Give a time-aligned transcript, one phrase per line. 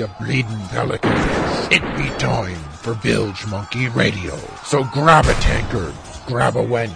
[0.00, 1.12] you bleeding pelicans.
[1.70, 4.34] It be time for Bilge Monkey Radio.
[4.64, 5.92] So grab a tankard,
[6.26, 6.90] grab a wench,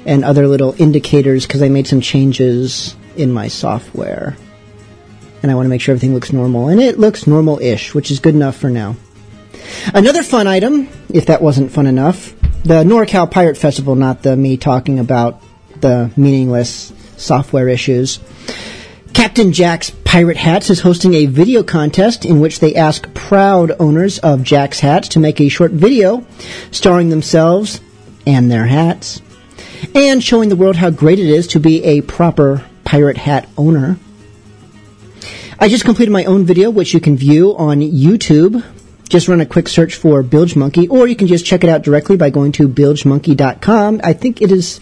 [0.06, 4.37] and other little indicators because I made some changes in my software.
[5.44, 6.69] And I want to make sure everything looks normal.
[6.69, 8.96] And it looks normal ish, which is good enough for now.
[9.93, 14.56] Another fun item, if that wasn't fun enough, the NorCal Pirate Festival, not the me
[14.56, 15.43] talking about
[15.82, 18.20] the meaningless software issues.
[19.12, 24.19] Captain Jack's Pirate Hats is hosting a video contest in which they ask proud owners
[24.20, 26.26] of Jack's hats to make a short video
[26.70, 27.82] starring themselves
[28.26, 29.20] and their hats
[29.94, 33.99] and showing the world how great it is to be a proper pirate hat owner.
[35.59, 38.65] I just completed my own video, which you can view on YouTube.
[39.09, 41.83] Just run a quick search for Bilge Monkey, or you can just check it out
[41.83, 44.01] directly by going to bilgemonkey.com.
[44.03, 44.81] I think it is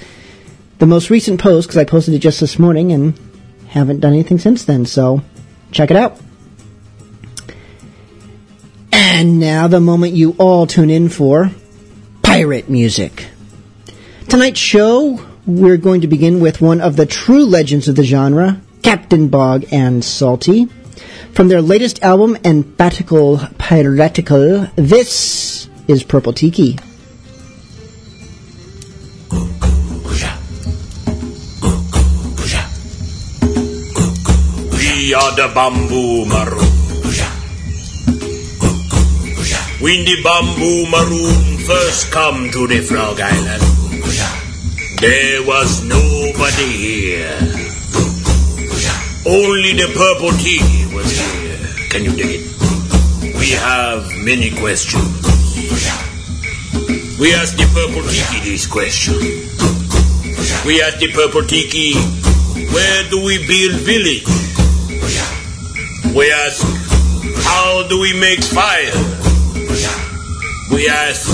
[0.79, 3.19] the most recent post because I posted it just this morning and
[3.69, 5.23] haven't done anything since then, so
[5.71, 6.19] check it out.
[8.93, 11.51] And now the moment you all tune in for
[12.23, 13.27] pirate music.
[14.29, 18.61] Tonight's show, we're going to begin with one of the true legends of the genre,
[18.83, 20.69] Captain Bogg and Salty.
[21.33, 26.79] From their latest album, Emphatical Piratical, this is Purple Tiki.
[34.77, 36.69] We are the Bamboo Maroon.
[39.81, 43.63] When the Bamboo Maroon first come to the Frog Island,
[45.01, 47.62] there was nobody here.
[49.25, 51.57] Only the Purple Tiki was here.
[51.91, 53.39] Can you dig it?
[53.39, 55.23] We have many questions.
[57.21, 59.15] We ask the Purple Tiki this question.
[60.67, 61.95] We ask the Purple Tiki,
[62.75, 64.27] where do we build village?
[66.17, 66.67] We ask,
[67.47, 68.91] how do we make fire?
[70.73, 71.31] We ask,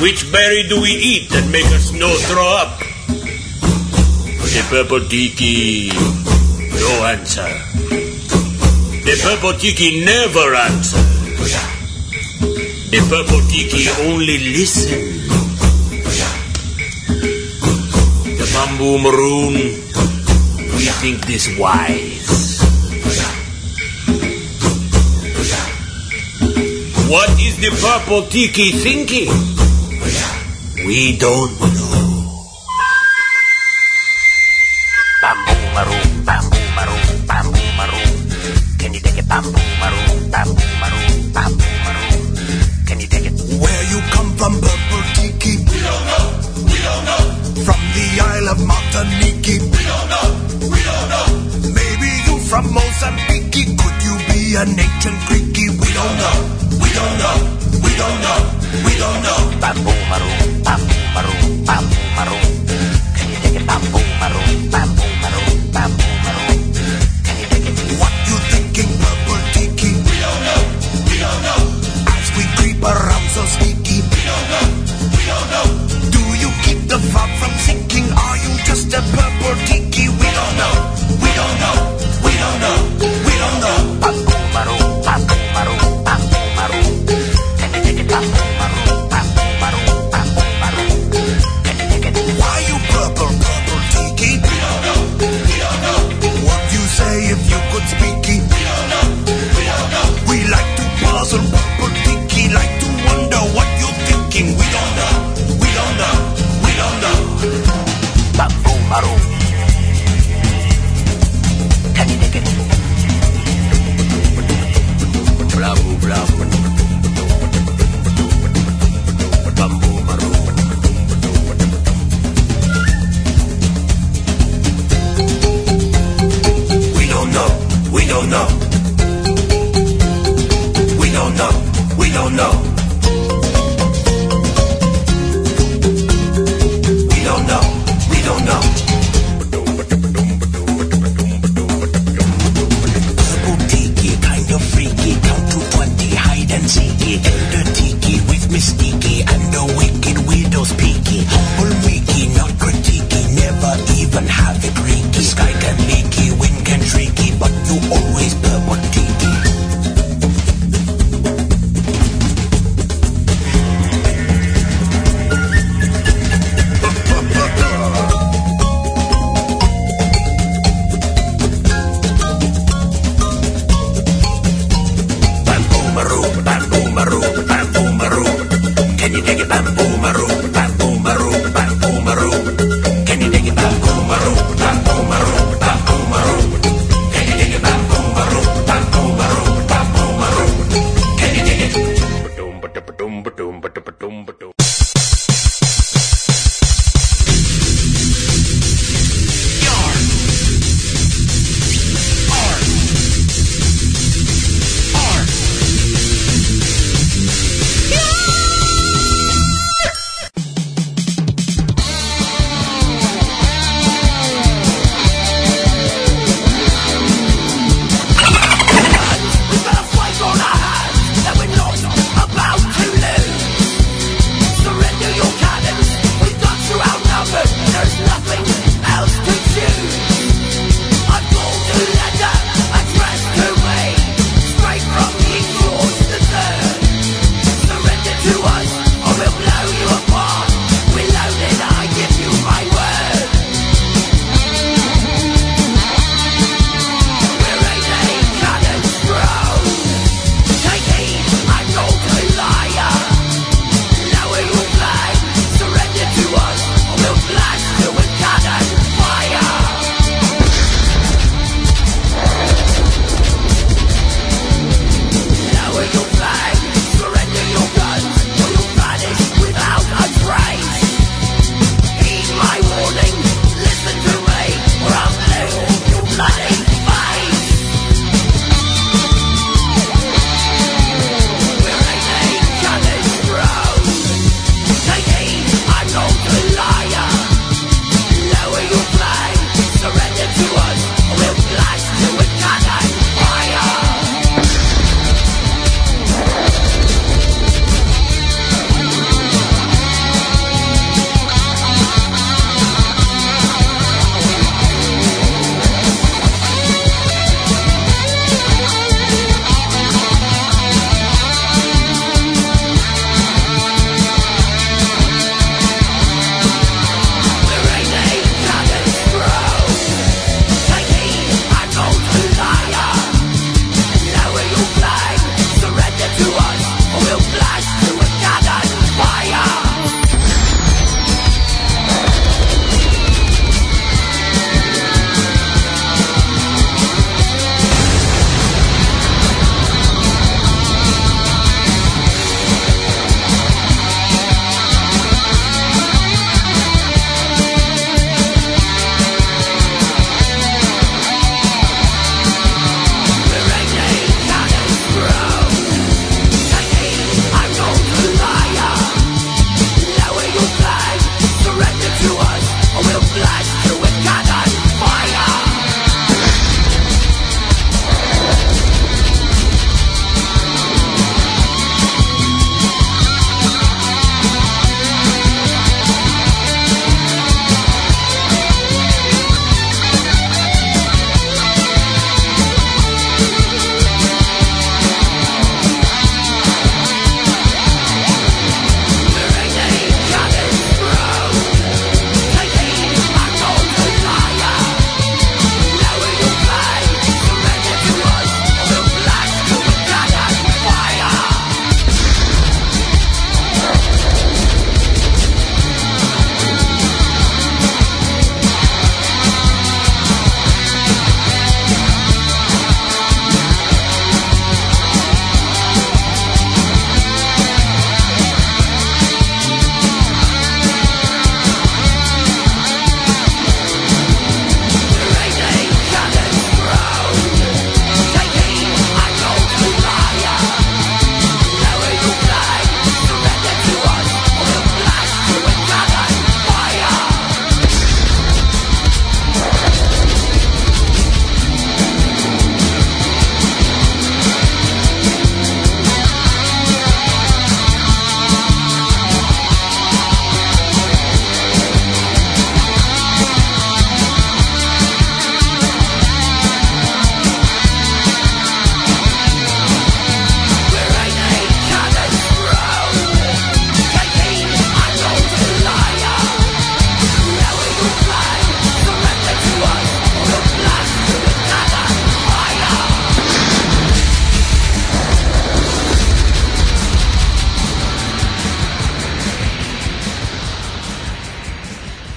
[0.00, 2.78] which berry do we eat that make us no throw up?
[4.54, 5.90] The purple tiki,
[6.84, 7.48] no answer.
[9.08, 11.00] The purple tiki never answer.
[12.92, 15.00] The purple tiki only listen.
[18.38, 19.54] The bamboo maroon,
[20.76, 22.60] we think this wise.
[27.08, 29.30] What is the purple tiki thinking?
[30.86, 31.83] We don't know.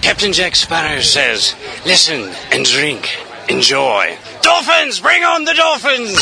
[0.08, 1.54] Captain Jack Sparrow says,
[1.86, 3.10] Listen and drink,
[3.50, 4.18] enjoy.
[4.42, 5.02] Dolphins!
[5.02, 6.18] Bring on the dolphins!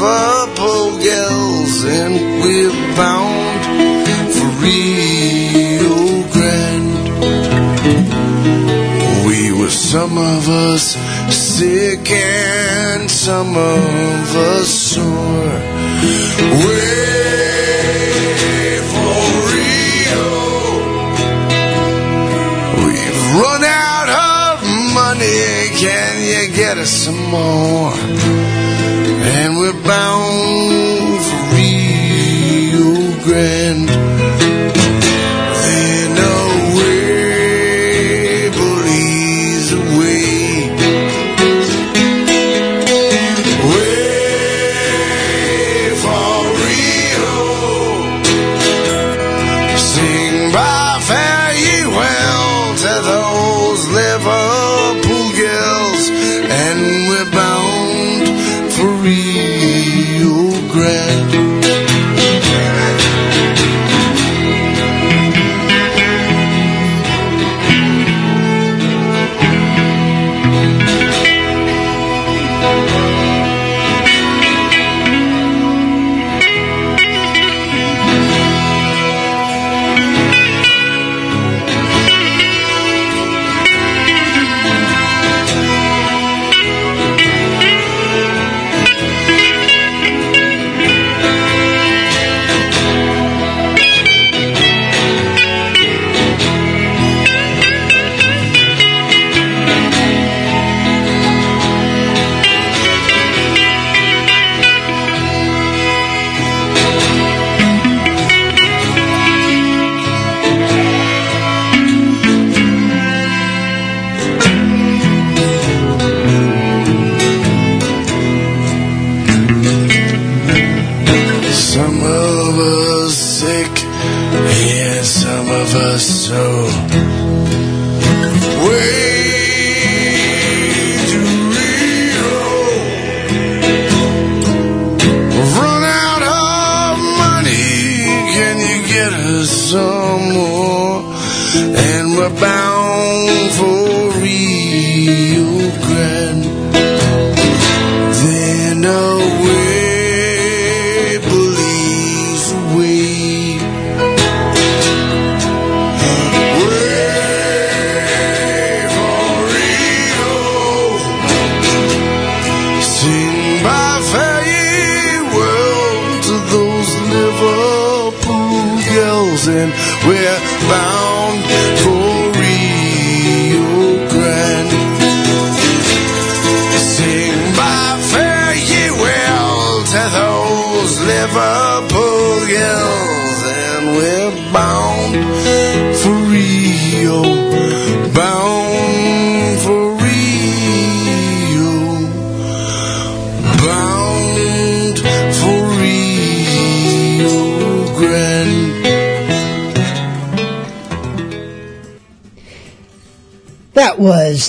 [0.00, 3.64] Liverpool girls, and we're bound
[4.32, 7.08] for Rio Grande.
[9.26, 10.96] We were some of us
[11.34, 15.58] sick and some of us sore.
[16.62, 17.00] Way
[18.92, 19.18] for
[19.50, 20.30] Rio.
[22.86, 24.62] We've run out of
[24.94, 25.74] money.
[25.76, 28.57] Can you get us some more?
[29.48, 30.37] and we're bound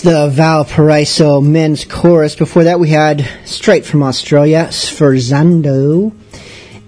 [0.01, 2.33] The Valparaiso men's chorus.
[2.33, 6.13] Before that, we had straight from Australia, Sforzando,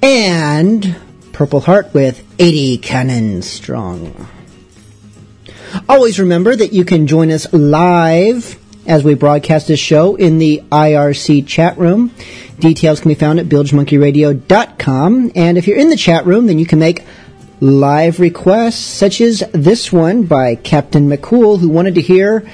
[0.01, 0.95] and
[1.33, 4.27] Purple Heart with 80 Cannons Strong.
[5.89, 10.63] Always remember that you can join us live as we broadcast this show in the
[10.71, 12.13] IRC chat room.
[12.59, 15.31] Details can be found at bilgemonkeyradio.com.
[15.35, 17.03] And if you're in the chat room, then you can make
[17.59, 22.47] live requests, such as this one by Captain McCool, who wanted to hear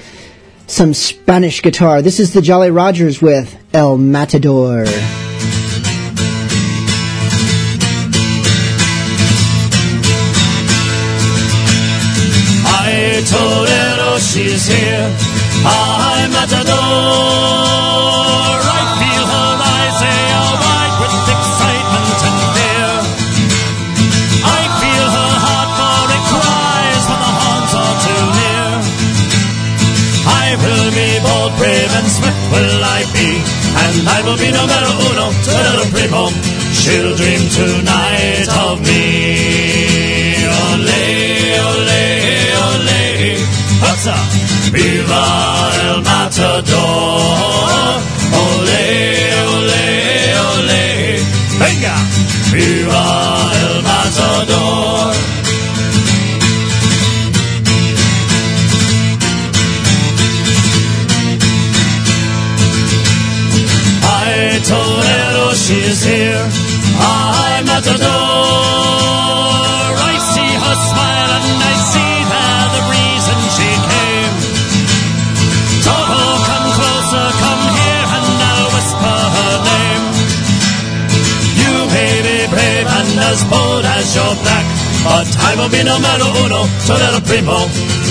[0.68, 2.02] some Spanish guitar.
[2.02, 4.84] This is the Jolly Rogers with El Matador.
[12.70, 15.18] I told Edo she's here.
[15.66, 17.67] I'm Matador.
[32.52, 33.30] Will I be,
[33.84, 36.24] and I will be numero uno, numero primo.
[36.80, 39.04] She'll dream tonight of me.
[40.68, 41.06] Ole,
[41.70, 42.04] ole,
[42.68, 43.04] ole,
[43.84, 44.18] hutsa,
[44.72, 45.26] viva
[45.88, 47.20] el matador.
[48.44, 48.86] Ole,
[49.56, 49.88] ole,
[50.52, 50.86] ole,
[51.62, 51.96] venga,
[52.52, 53.06] viva
[53.64, 53.67] el
[83.30, 84.66] as bold as your black,
[85.04, 87.60] but I will be numero uno, Torero primo.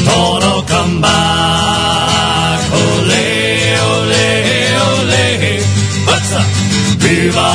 [0.05, 2.61] Todo come back.
[2.81, 3.25] Ole,
[3.93, 4.27] ole,
[4.89, 5.25] ole.
[6.09, 6.49] What's up?
[7.03, 7.51] Viva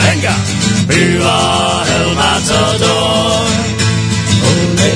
[0.00, 0.34] Venga.
[0.90, 1.38] Viva
[1.96, 3.46] el matador.
[4.50, 4.94] Ole,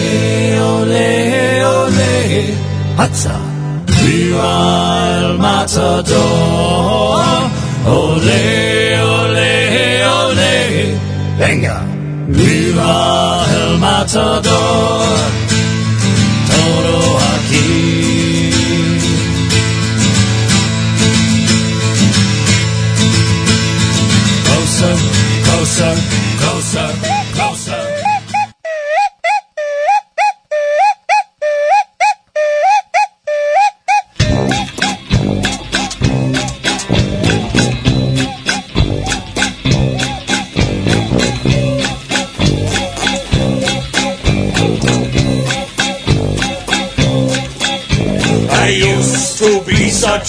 [0.61, 2.55] ole, ole.
[2.97, 3.54] What's up?
[4.05, 7.25] Viva el matador.
[7.87, 10.99] Ole, ole, ole.
[11.39, 11.83] Venga.
[12.29, 15.19] Viva el matador.
[16.53, 18.51] Todo aquí.
[24.45, 24.97] Closer,
[25.45, 25.97] closer,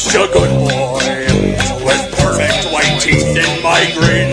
[0.06, 1.26] such a good boy
[1.86, 4.30] with perfect white teeth in my grin.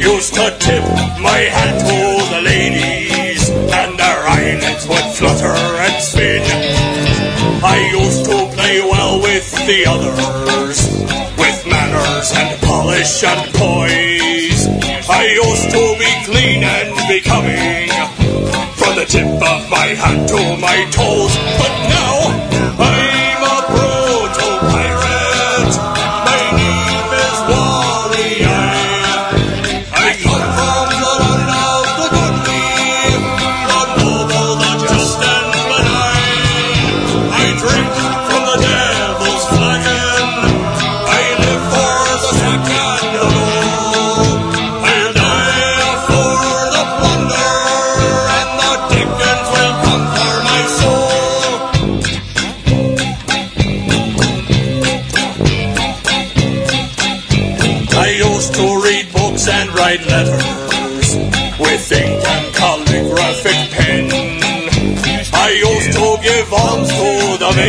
[0.00, 0.84] Used to tip
[1.20, 2.00] my hat to
[2.34, 6.42] the ladies and their eyelids would flutter and spin.
[7.64, 10.78] I used to play well with the others
[11.38, 14.62] with manners and polish and poise.
[15.08, 17.88] I used to be clean and becoming
[18.76, 21.32] from the tip of my hat to my toes.
[21.58, 22.03] But now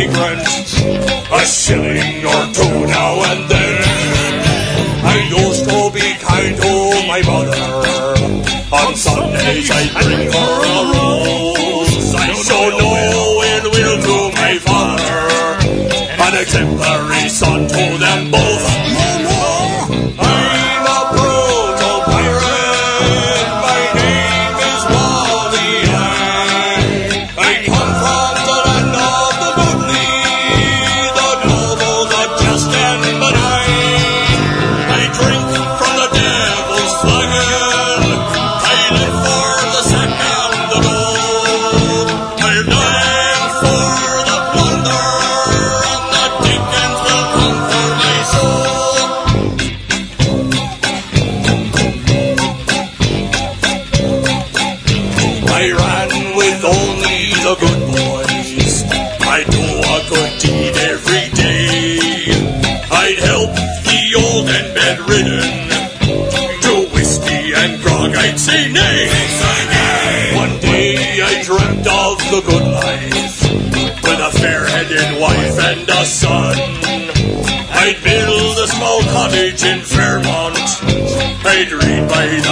[0.08, 2.15] a shilling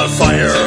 [0.09, 0.64] fire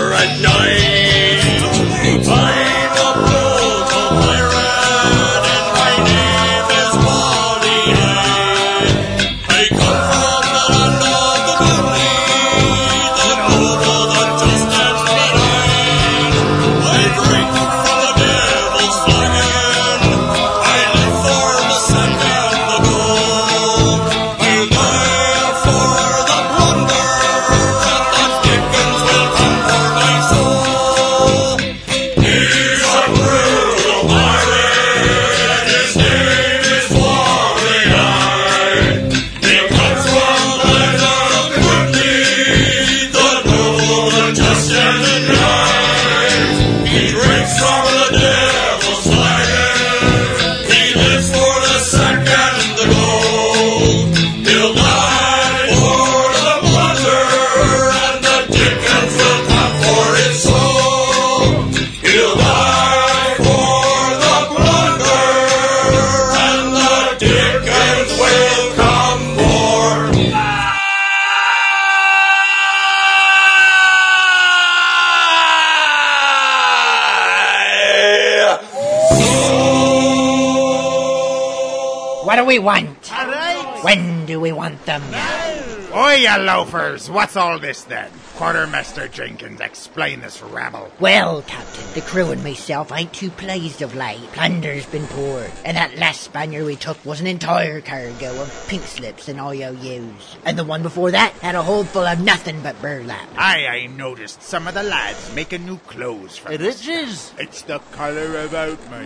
[85.02, 85.78] them?
[85.94, 87.10] Oi, you loafers!
[87.10, 88.12] What's all this then?
[88.36, 90.92] Quartermaster Jenkins, explain this rabble.
[91.00, 94.22] Well, Captain, the crew and myself ain't too pleased of late.
[94.34, 98.84] Plunder's been poor, and that last Spaniard we took was an entire cargo of pink
[98.84, 100.38] slips and IOUs.
[100.46, 103.28] And the one before that had a hold full of nothing but burlap.
[103.38, 107.34] I, I noticed some of the lads making new clothes from It is.
[107.40, 109.06] It's the colour about me.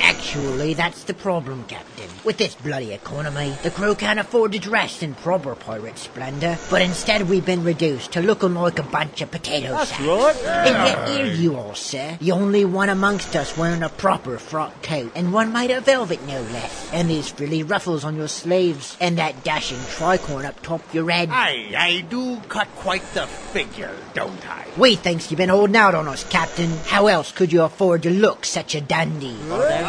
[0.00, 2.08] Actually, that's the problem, Captain.
[2.24, 6.80] With this bloody economy, the crew can't afford to dress in proper pirate splendor, but
[6.82, 10.02] instead we've been reduced to looking like a bunch of potato That's sacks.
[10.02, 10.36] right.
[10.66, 12.16] And yet here you are, sir.
[12.20, 16.22] The only one amongst us wearing a proper frock coat, and one made of velvet
[16.26, 16.90] no less.
[16.92, 21.28] And these frilly ruffles on your sleeves, and that dashing tricorn up top your head.
[21.30, 24.66] I, I do cut quite the figure, don't I?
[24.76, 26.70] We thinks you've been holding out on us, Captain.
[26.86, 29.36] How else could you afford to look such a dandy?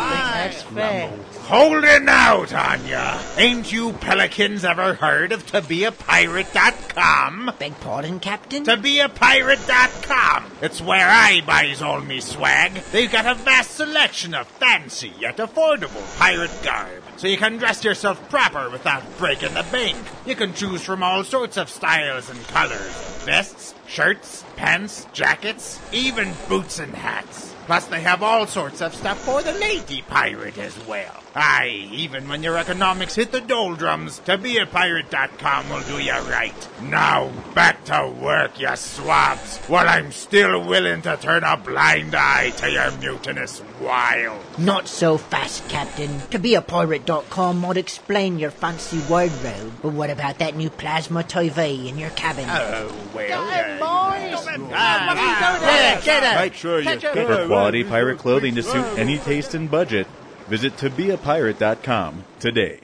[0.09, 1.11] That's fair.
[1.43, 3.19] Holding out on ya.
[3.37, 7.51] Ain't you pelicans ever heard of tobeapirate.com?
[7.59, 8.63] Beg pardon, Captain?
[8.63, 10.45] ToBeAPirate.com.
[10.61, 12.73] It's where I buys all me swag.
[12.91, 17.03] They've got a vast selection of fancy yet affordable pirate garb.
[17.17, 19.97] So you can dress yourself proper without breaking the bank.
[20.25, 23.23] You can choose from all sorts of styles and colors.
[23.25, 27.52] Vests, shirts, pants, jackets, even boots and hats.
[27.65, 31.22] Plus they have all sorts of stuff for the lady pirate as well.
[31.35, 36.53] Aye, even when your economics hit the doldrums, ToBeAPirate.com will do you right.
[36.83, 42.51] Now, back to work, you swabs, while I'm still willing to turn a blind eye
[42.57, 44.39] to your mutinous wild.
[44.59, 46.19] Not so fast, Captain.
[46.29, 52.11] ToBeAPirate.com might explain your fancy wardrobe, but what about that new plasma TV in your
[52.11, 52.45] cabin?
[52.47, 54.69] Oh, well, Get boys!
[54.71, 56.39] Ah, ah, get it, get it!
[56.39, 60.05] Make sure you For quality pirate clothing to suit any taste and budget,
[60.53, 62.82] visit tobeapirate.com today.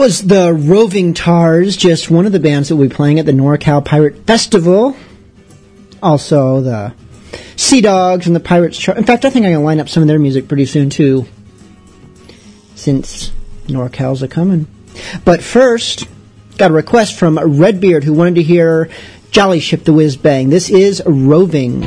[0.00, 3.26] that was the Roving Tars, just one of the bands that we'll be playing at
[3.26, 4.96] the NorCal Pirate Festival.
[6.02, 6.94] Also, the
[7.56, 8.78] Sea Dogs and the Pirates.
[8.78, 10.64] Char- In fact, I think I'm going to line up some of their music pretty
[10.64, 11.26] soon, too,
[12.76, 13.30] since
[13.66, 14.66] NorCal's a coming.
[15.26, 16.08] But first,
[16.56, 18.88] got a request from Redbeard who wanted to hear
[19.30, 20.48] Jolly Ship the Whiz Bang.
[20.48, 21.86] This is Roving.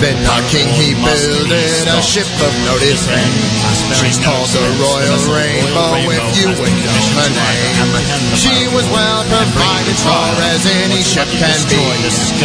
[0.00, 1.48] Then our king he builded
[1.88, 3.32] a ship of notice name.
[3.96, 8.36] She's called the Royal Rainbow if you would know her name.
[8.36, 11.80] She was well provided for as any ship can be,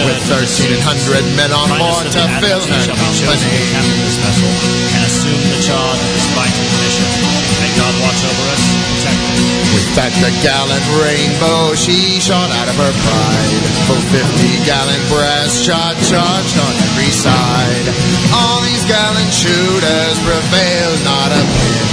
[0.06, 3.60] with 1,300 men on board to fill her company.
[3.76, 7.10] and assume the charge of this vital mission.
[7.60, 8.64] May God watch over us
[9.02, 9.62] protect us.
[9.72, 13.64] With that the gallant rainbow she shot out of her pride.
[13.88, 16.74] For fifty gallon brass shot charged on
[17.12, 17.88] side.
[18.32, 21.86] All these gallant shooters prevailed not a pin.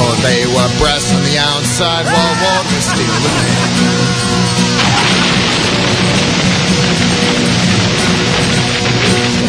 [0.00, 4.32] For they were brass on the outside while was steel within.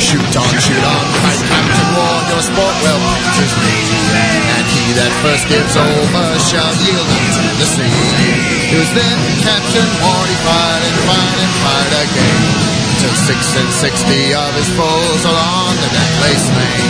[0.04, 3.00] Shoot on, shoot on, cried Captain Ward, your sport well
[3.56, 4.28] pleases me.
[4.60, 8.76] And he that first gives over shall yield unto the sea.
[8.76, 12.83] It was then Captain Ward he fired and fired and fired again.
[13.04, 16.88] Till six and sixty of his foes along the deck lay slain.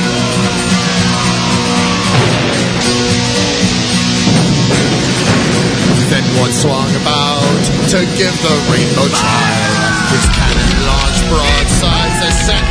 [6.14, 7.66] Then one swung about
[7.98, 9.74] to give the rainbow trial.
[10.14, 12.62] His cannon launched broadsides as set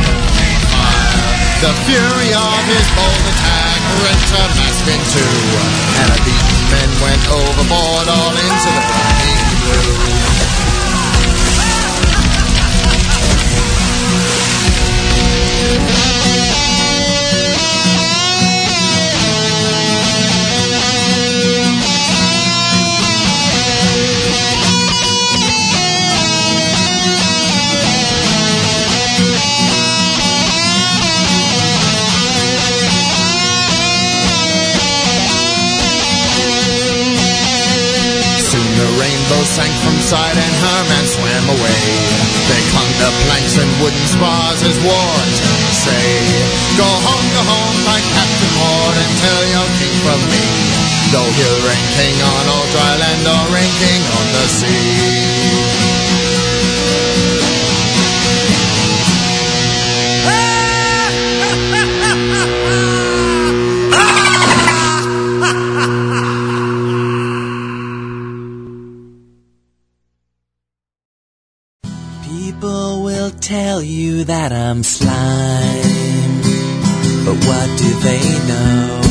[0.71, 1.19] fire.
[1.67, 5.35] The fury of his bold attack rent her mast in two,
[5.99, 10.32] and a beaten men went overboard all into the burning blue.
[15.73, 16.02] Thank you.
[39.53, 41.81] Sank from sight and her man swam away.
[42.49, 45.37] They clung to planks and wooden spars as wars
[45.77, 46.09] say.
[46.73, 50.45] Go home, go home, my Captain Ward, and tell your king from me.
[51.13, 55.72] Though he'll reign king on all dry land or reign king on the sea.
[74.23, 75.11] That I'm slime,
[77.25, 79.02] but what do they know?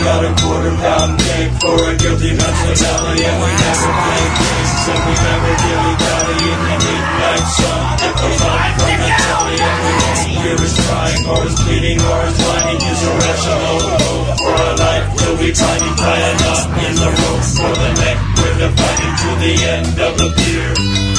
[0.00, 5.00] Got a quarter pound cake for a guilty mentality And we never play games And
[5.04, 9.76] we never dilly dally in the midnight sun If we find from the telly And
[9.76, 13.76] we won't hear his crying or his bleeding or his whining His irrational.
[14.00, 17.92] Hope for a life Will be and tie a knot in the rope for the
[18.00, 21.09] neck With the fighting to the end of the pier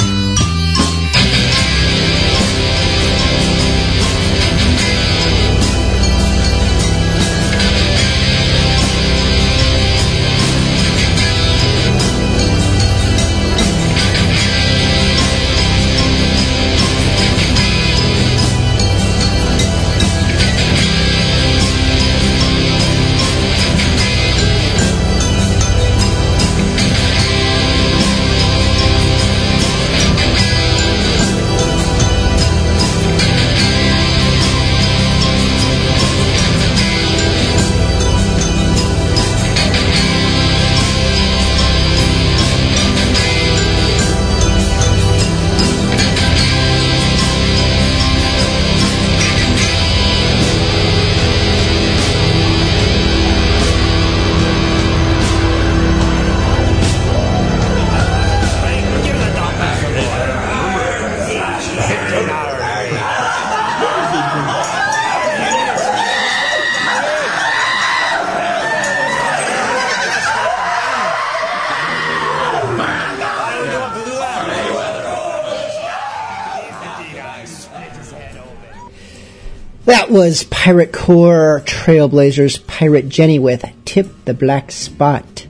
[80.62, 85.47] Pirate Core Trailblazers Pirate Jenny with Tip the Black Spot.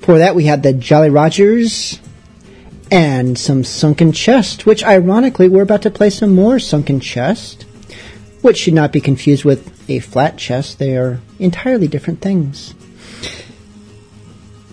[0.00, 1.98] For that, we had the Jolly Rogers
[2.90, 7.62] and some Sunken Chest, which ironically, we're about to play some more Sunken Chest,
[8.42, 10.78] which should not be confused with a flat chest.
[10.78, 12.74] They are entirely different things.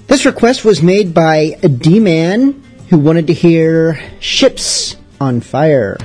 [0.07, 5.97] This request was made by a D-Man who wanted to hear Ships on Fire.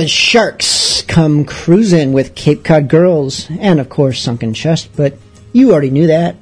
[0.00, 5.18] Was Sharks Come cruising with Cape Cod Girls, and of course Sunken Chest, but
[5.52, 6.36] you already knew that.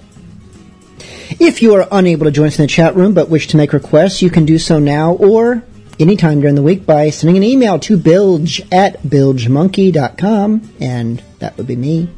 [1.40, 3.72] If you are unable to join us in the chat room but wish to make
[3.72, 5.64] requests, you can do so now or
[5.98, 11.66] anytime during the week by sending an email to bilge at bilgemonkey.com, and that would
[11.66, 12.09] be me.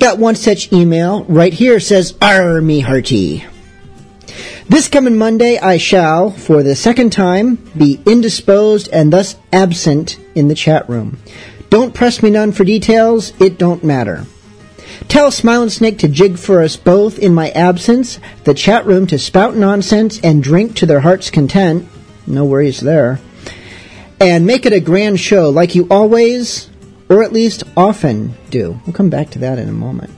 [0.00, 3.44] Got one such email right here says, Army Hearty.
[4.68, 10.48] This coming Monday, I shall, for the second time, be indisposed and thus absent in
[10.48, 11.18] the chat room.
[11.70, 14.24] Don't press me none for details, it don't matter.
[15.06, 19.20] Tell Smiling Snake to jig for us both in my absence, the chat room to
[19.20, 21.86] spout nonsense and drink to their heart's content.
[22.26, 23.20] No worries there.
[24.18, 26.68] And make it a grand show like you always,
[27.08, 28.80] or at least often, do.
[28.84, 30.10] We'll come back to that in a moment.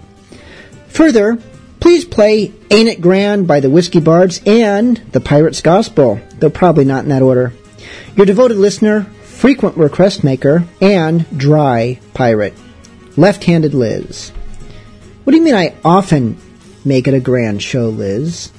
[0.88, 1.38] Further,
[1.80, 6.84] please play Ain't It Grand by the Whiskey Bards and The Pirate's Gospel, though probably
[6.84, 7.52] not in that order.
[8.16, 12.54] Your devoted listener, frequent request maker, and dry pirate,
[13.16, 14.30] Left Handed Liz.
[15.24, 16.40] What do you mean I often
[16.84, 18.50] make it a grand show, Liz?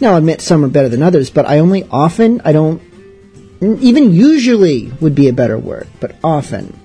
[0.00, 2.82] Now, I admit some are better than others, but I only often, I don't,
[3.60, 6.78] even usually would be a better word, but often.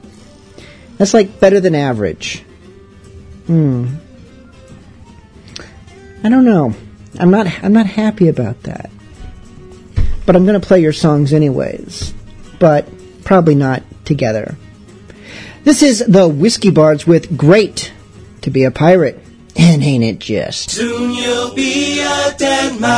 [0.97, 2.43] That's like better than average.
[3.47, 3.95] Hmm.
[6.23, 6.73] I don't know.
[7.19, 7.47] I'm not.
[7.63, 8.89] I'm not happy about that.
[10.25, 12.13] But I'm going to play your songs anyways.
[12.59, 12.87] But
[13.25, 14.55] probably not together.
[15.63, 17.91] This is the Whiskey Bards with "Great
[18.41, 19.21] to Be a Pirate,"
[19.57, 20.71] and ain't it just?
[20.71, 22.93] Soon you'll be a dead man.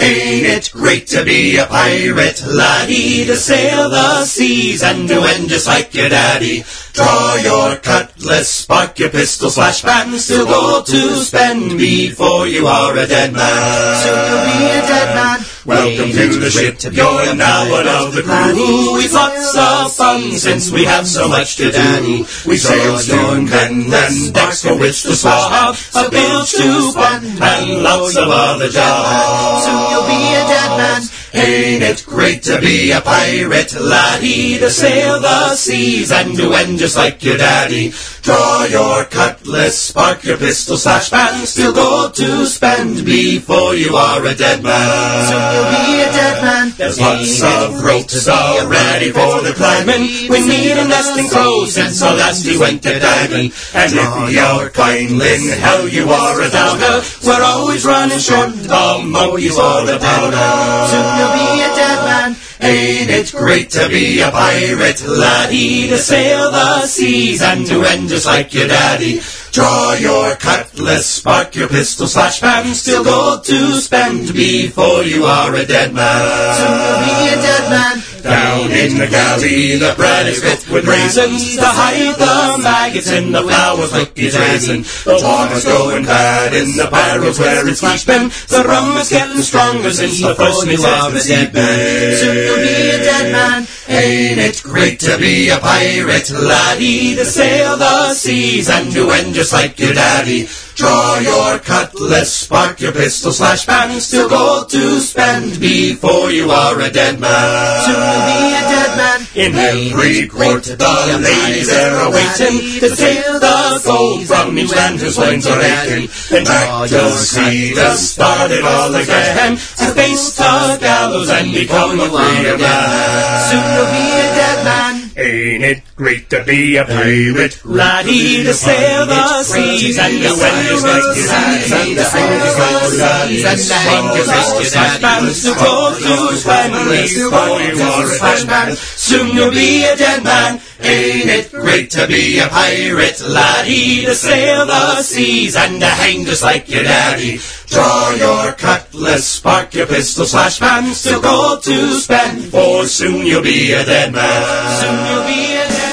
[0.00, 5.48] Ain't it great to be a pirate, laddie, to sail the seas and to end
[5.48, 6.64] just like your daddy?
[6.92, 12.96] Draw your cutlass, spark your pistol, slash bang, still go to spend before you are
[12.96, 13.96] a dead man.
[14.02, 15.40] Soon you'll be a dead man.
[15.66, 18.96] Welcome to the ship, to you're now one of the crew.
[18.96, 22.26] We've lots of fun since we have so much to do.
[22.46, 27.82] We sail storm and and decks for which to swab, a bilge to spend, and
[27.82, 29.89] lots of other jobs.
[29.90, 31.02] You'll be a dead man.
[31.32, 36.78] Ain't it great to be a pirate, laddie, to sail the seas and to end
[36.78, 37.92] just like your daddy?
[38.22, 44.26] Draw your cutlass, spark your pistol, slash bang, still go to spend before you are
[44.26, 45.26] a dead man.
[45.30, 46.72] Soon you'll be a dead man.
[46.76, 50.28] There's lots of ropes all ready for the climbing.
[50.28, 53.52] We need a nesting close since our last he went to diving.
[53.72, 59.04] And if you're kindling hell you are a downer, we're always running short the of
[59.06, 61.19] monkeys for the powder.
[61.20, 62.36] You'll be a dead man.
[62.62, 68.08] Ain't it great to be a pirate, laddie, to sail the seas and to end
[68.08, 69.20] just like your daddy?
[69.52, 75.52] Draw your cutlass, spark your pistol, slash bang, still gold to spend before you are
[75.56, 76.54] a dead man.
[76.54, 78.02] Soon you'll be a dead man.
[78.22, 81.56] Down in the galley, the bread is cooked with raisins.
[81.56, 84.82] To hide the maggots in the flowers, look is raisin.
[84.82, 88.28] The water's going bad in the barrels where it's keeping.
[88.46, 92.14] The rum is getting stronger since the first meal of the evening.
[92.22, 93.66] Soon you'll be a dead man.
[93.88, 99.39] Ain't it great to be a pirate, laddie, to sail the seas and to end
[99.40, 100.46] just like your daddy?
[100.76, 106.78] Draw your cutlass, spark your pistol, slash bang, still gold to spend before you are
[106.78, 107.84] a dead man.
[107.84, 109.18] Soon you'll be a dead man.
[109.32, 115.16] In every court the ladies are awaiting to take the gold from each man whose
[115.16, 116.10] loins are aching.
[116.36, 121.98] And back to sea to start it all again, to face the gallows and become
[121.98, 123.48] a freer man.
[123.48, 124.99] Soon you'll be a dead man.
[125.16, 130.66] Ain't it great to be a pirate, laddie, to sail the seas and to win
[130.66, 137.10] your seas and the seas and the hangers slash bands to go to spend before
[137.10, 138.76] you are a dead man.
[138.76, 140.60] Soon you'll be a dead man.
[140.82, 146.24] Ain't it great to be a pirate, laddie, to sail the seas and to hang
[146.24, 147.38] just like your daddy?
[147.66, 153.42] Draw your cutlass, spark your pistol, slash bang, still gold to spend, for soon you'll
[153.42, 154.80] be a dead man.
[154.80, 155.90] Soon you'll be a dead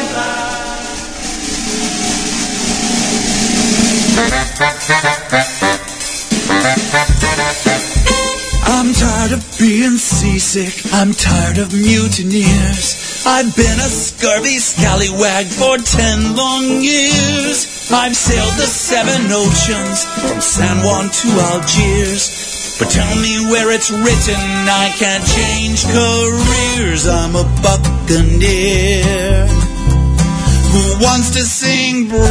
[4.19, 5.53] I'm
[9.27, 10.93] tired of being seasick.
[10.93, 13.25] I'm tired of mutineers.
[13.25, 17.91] I've been a scurvy scallywag for ten long years.
[17.91, 22.77] I've sailed the seven oceans from San Juan to Algiers.
[22.79, 27.07] But tell me where it's written I can't change careers.
[27.07, 29.47] I'm a buccaneer
[30.71, 32.27] who wants to sing Broadway.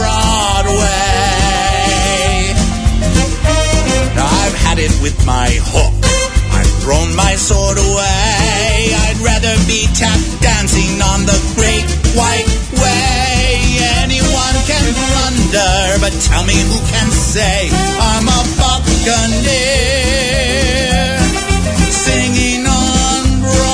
[4.17, 5.96] I've had it with my hook
[6.87, 8.95] thrown my sword away.
[8.95, 11.83] I'd rather be tap dancing on the great
[12.15, 12.47] white
[12.79, 13.83] way.
[14.07, 19.19] Anyone can plunder, but tell me who can say I'm a buccaneer
[21.91, 23.67] singing on Broadway.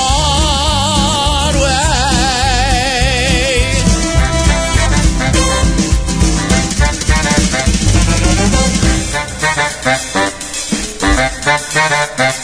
[12.17, 12.42] Thank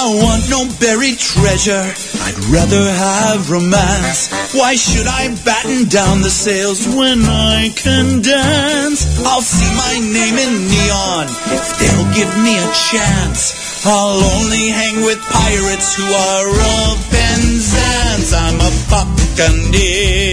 [0.00, 1.90] I want no buried treasure.
[2.22, 4.30] I'd rather have romance.
[4.54, 9.18] Why should I batten down the sails when I can dance?
[9.26, 13.82] I'll see my name in neon if they'll give me a chance.
[13.84, 18.30] I'll only hang with pirates who are all Penzance.
[18.38, 20.30] I'm a buccaneer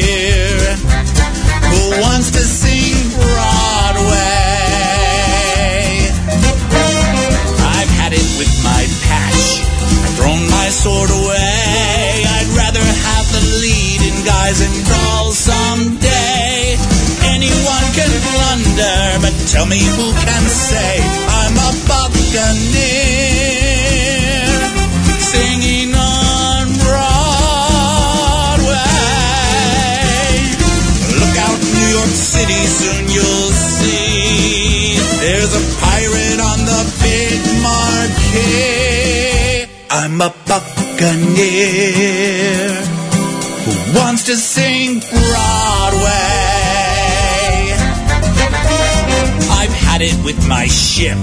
[1.74, 2.74] who wants to see
[14.46, 16.78] lies and crawls someday.
[17.34, 20.93] Anyone can blunder, but tell me who can say
[21.41, 22.54] I'm a buccaneer
[25.34, 27.10] singing on Broadway.
[31.22, 39.66] Look out, New York City, soon you'll see there's a pirate on the big marquee.
[39.89, 41.95] I'm a buccaneer
[44.36, 46.11] sing Broadway.
[49.47, 51.17] I've had it with my ship.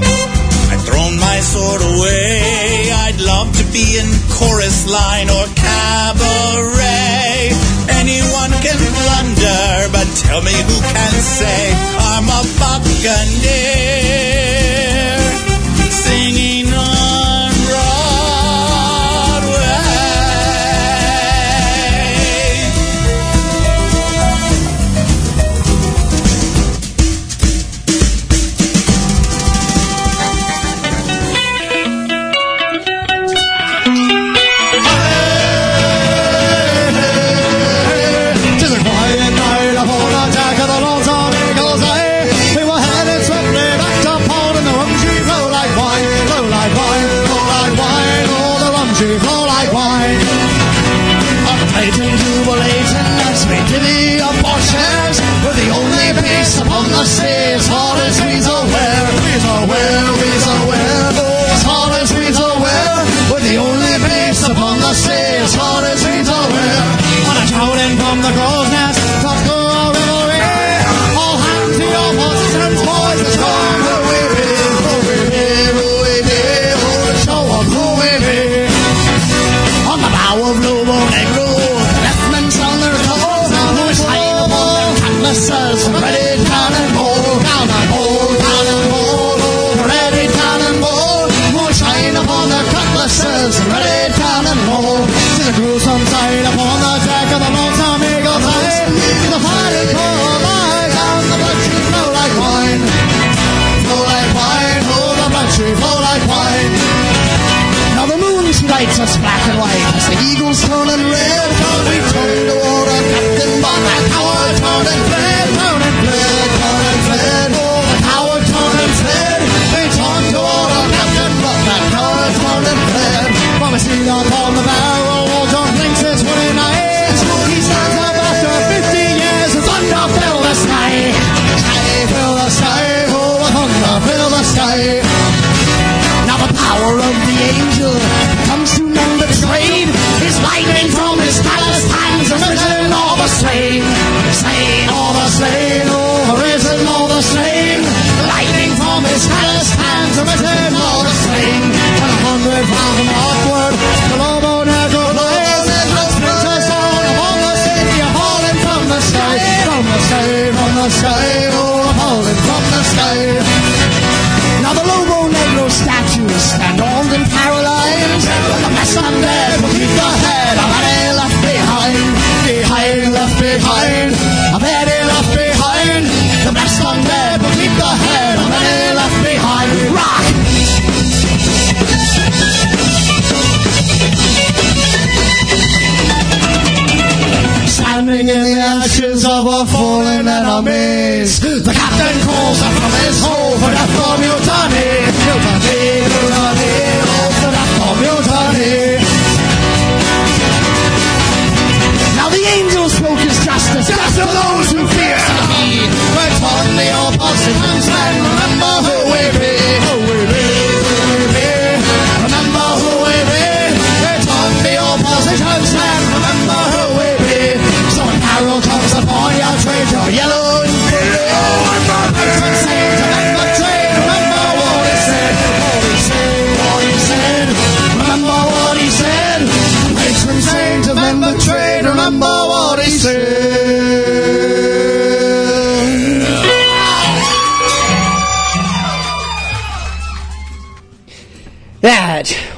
[0.73, 2.89] I've thrown my sword away.
[2.91, 7.53] I'd love to be in chorus line or cabaret.
[8.01, 14.02] Anyone can plunder, but tell me who can say I'm a buccaneer.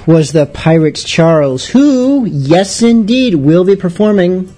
[0.07, 4.55] Was the Pirates Charles, who, yes indeed, will be performing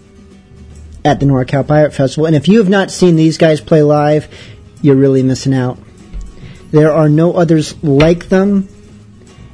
[1.04, 2.26] at the NorCal Pirate Festival.
[2.26, 4.28] And if you have not seen these guys play live,
[4.82, 5.78] you're really missing out.
[6.72, 8.68] There are no others like them.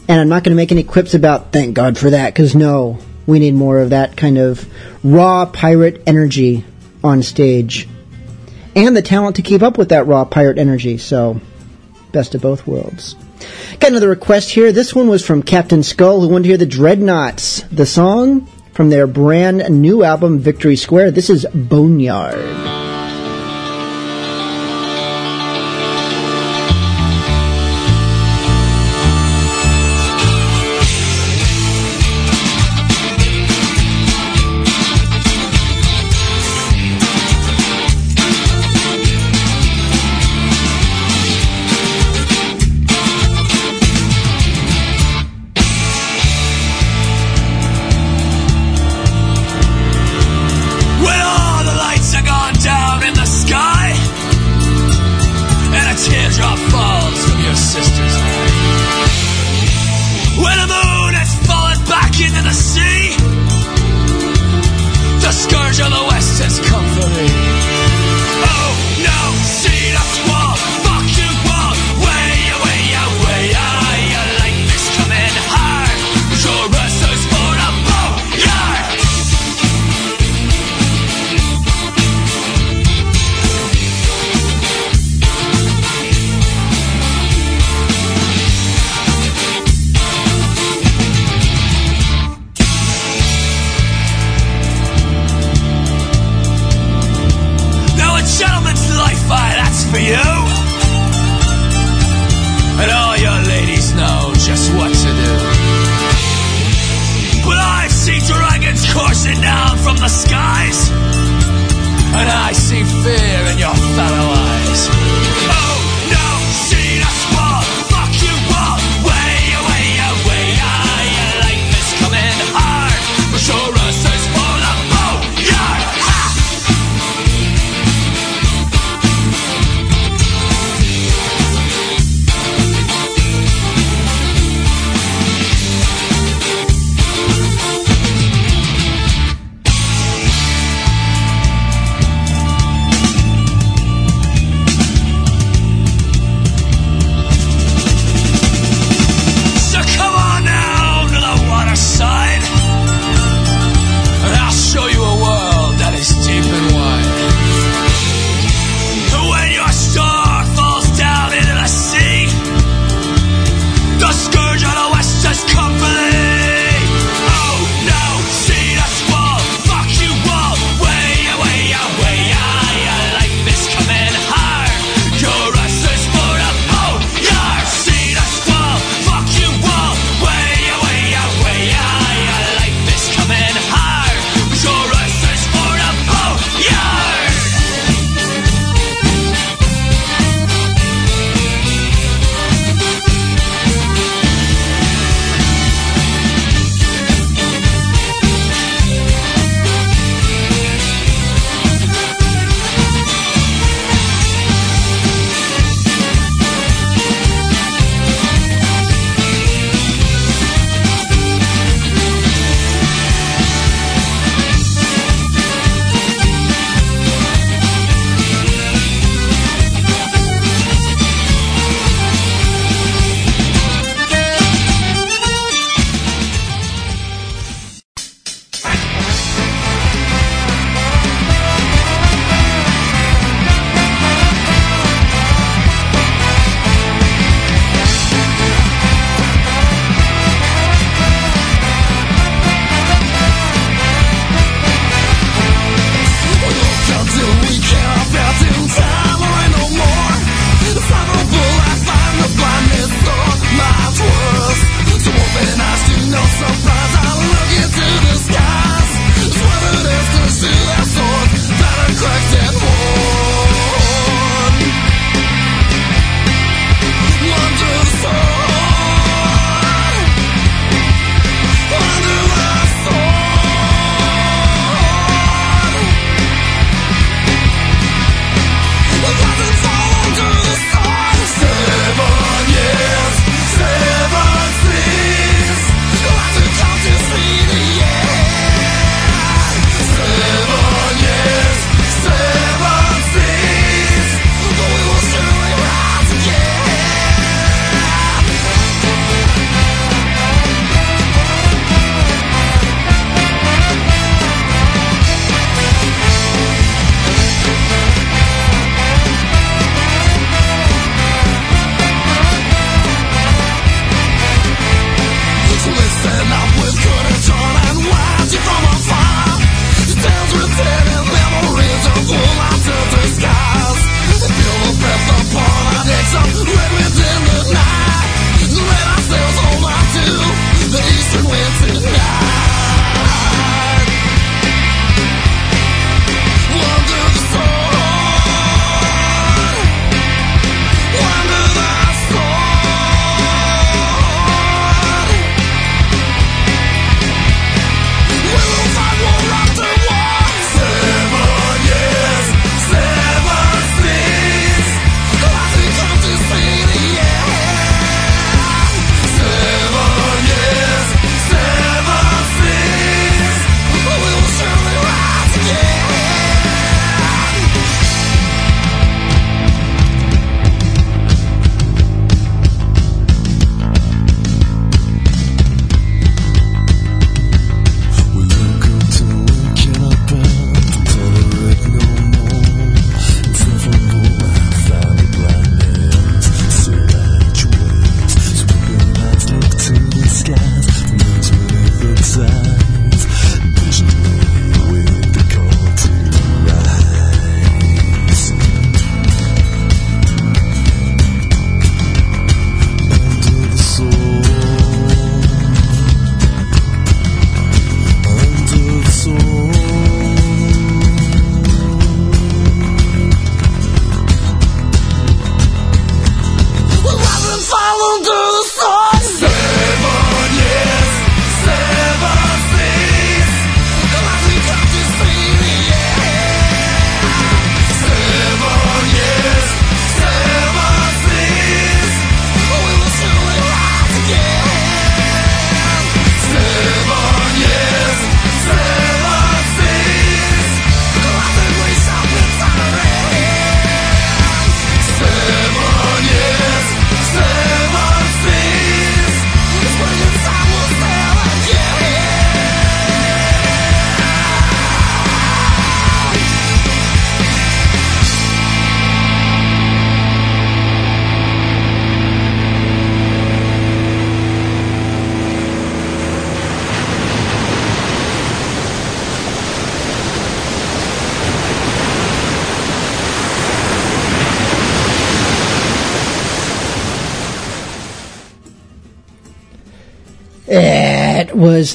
[0.08, 2.98] And I'm not going to make any quips about thank God for that, because no,
[3.26, 4.66] we need more of that kind of
[5.04, 6.64] raw pirate energy
[7.04, 7.88] on stage.
[8.74, 11.40] And the talent to keep up with that raw pirate energy, so
[12.12, 13.14] best of both worlds.
[13.80, 14.72] Got another request here.
[14.72, 18.90] This one was from Captain Skull, who wanted to hear the Dreadnoughts, the song from
[18.90, 21.12] their brand new album, Victory Square.
[21.12, 22.81] This is Boneyard.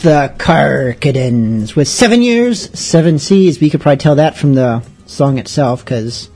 [0.08, 3.60] the Carcadens with seven years, seven seas.
[3.60, 6.30] We could probably tell that from the song itself because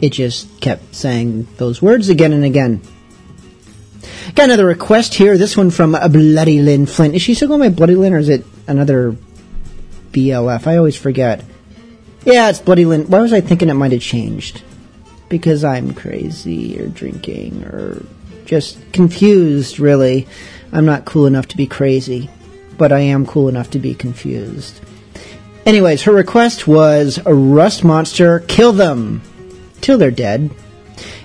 [0.00, 2.80] it just kept saying those words again and again.
[4.34, 5.38] Got another request here.
[5.38, 7.14] This one from a Bloody Lynn Flint.
[7.14, 9.16] Is she still going by Bloody Lynn or is it another
[10.10, 10.66] BLF?
[10.66, 11.44] I always forget.
[12.24, 13.08] Yeah, it's Bloody Lynn.
[13.08, 14.64] Why was I thinking it might have changed?
[15.28, 18.04] Because I'm crazy or drinking or
[18.46, 20.26] just confused, really.
[20.74, 22.28] I'm not cool enough to be crazy,
[22.76, 24.80] but I am cool enough to be confused.
[25.64, 29.22] Anyways, her request was a rust monster, kill them
[29.80, 30.50] till they're dead.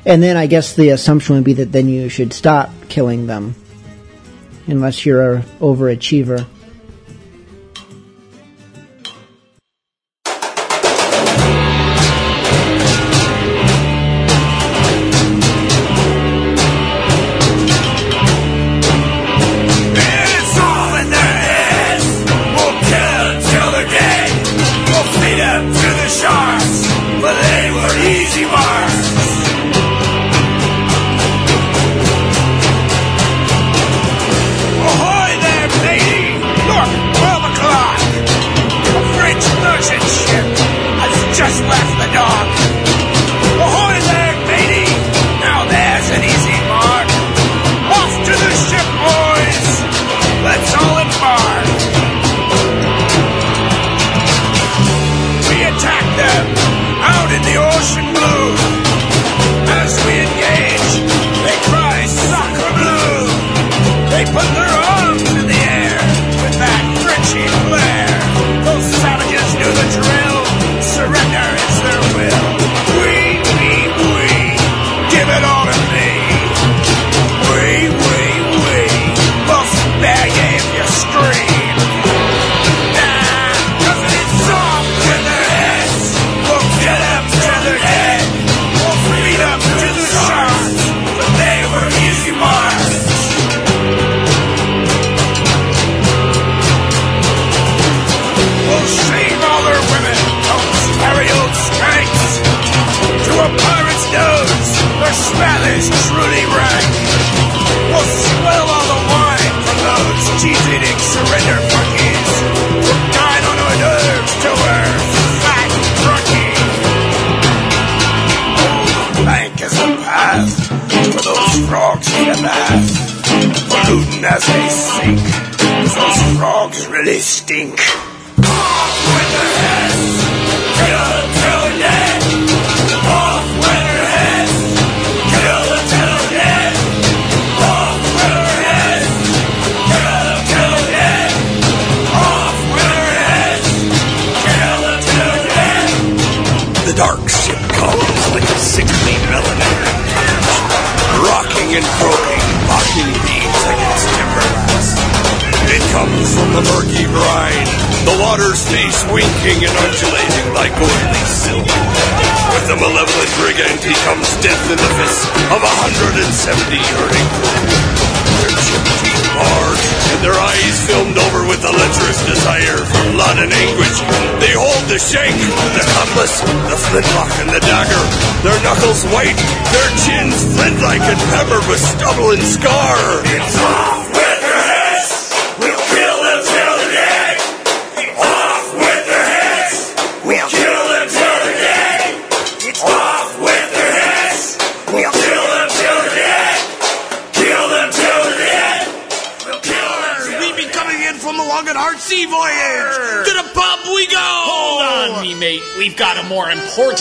[0.05, 3.55] And then I guess the assumption would be that then you should stop killing them.
[4.67, 6.45] Unless you're an overachiever.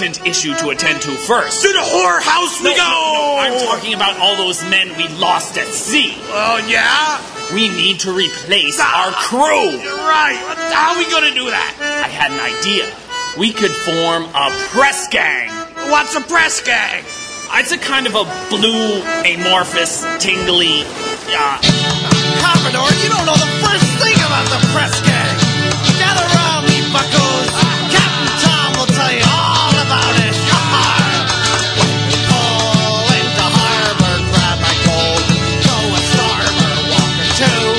[0.00, 1.62] important issue to attend to first.
[1.62, 2.82] To the whorehouse we no, go!
[2.82, 6.14] No, no, I'm talking about all those men we lost at sea.
[6.28, 7.20] Oh, yeah?
[7.52, 9.70] We need to replace our crew.
[9.70, 10.38] You're right.
[10.72, 12.04] How are we going to do that?
[12.04, 12.86] I had an idea.
[13.38, 15.50] We could form a press gang.
[15.90, 17.02] What's a press gang?
[17.54, 20.84] It's a kind of a blue, amorphous, tingly
[37.39, 37.77] tattoo.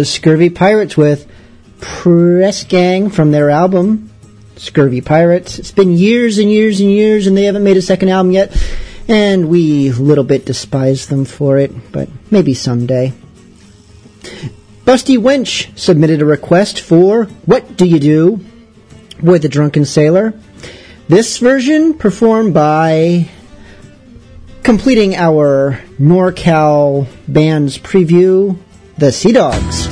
[0.00, 1.30] was Scurvy Pirates with
[1.78, 4.10] Press Gang from their album
[4.56, 5.58] Scurvy Pirates.
[5.58, 8.56] It's been years and years and years, and they haven't made a second album yet,
[9.08, 13.12] and we little bit despise them for it, but maybe someday.
[14.86, 18.40] Busty Wench submitted a request for What Do You Do
[19.22, 20.32] with the Drunken Sailor.
[21.08, 23.28] This version performed by
[24.62, 28.56] completing our NorCal band's preview,
[29.00, 29.89] the Sea Dogs.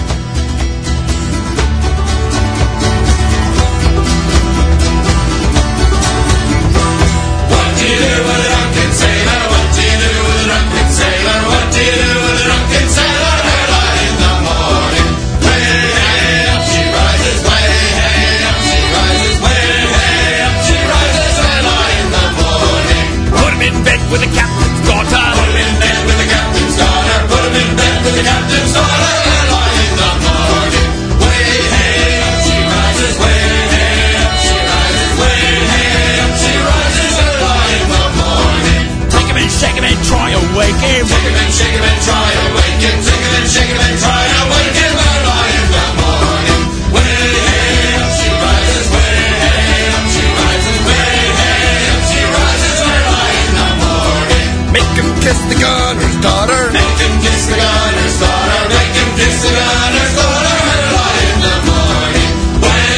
[55.29, 56.73] kiss the gunner's daughter.
[56.73, 58.61] Make him kiss the gunner's daughter.
[58.73, 60.57] Make him kiss the gunner's daughter.
[60.73, 62.33] Early in the morning,
[62.65, 62.89] way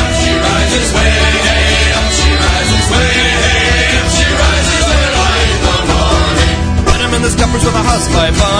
[0.00, 1.12] up she rises, way
[2.00, 3.12] up she rises, way
[4.00, 4.84] up she rises.
[4.88, 6.56] Early in the morning,
[6.88, 8.59] put him in the scuppers with a hosepipe on.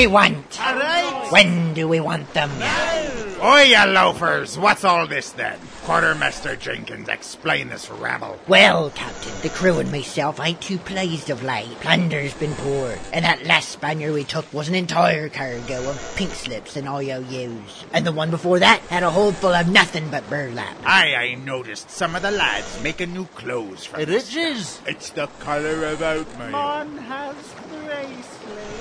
[0.00, 1.30] What do we want?
[1.30, 2.50] When do we want them?
[3.42, 4.58] Oi, you loafers!
[4.58, 5.58] What's all this then?
[5.84, 8.38] Quartermaster Jenkins, explain this rabble.
[8.48, 11.68] Well, Captain, the crew and myself ain't too pleased of late.
[11.80, 16.30] Plunder's been poured, and that last Spaniard we took was an entire cargo of pink
[16.30, 17.84] slips and IOUs.
[17.92, 20.76] And the one before that had a hold full of nothing but burlap.
[20.84, 24.80] Aye, I noticed some of the lads making new clothes from It is.
[24.86, 26.50] It's the colour of oatmeal.
[26.52, 27.69] Man has bracelet.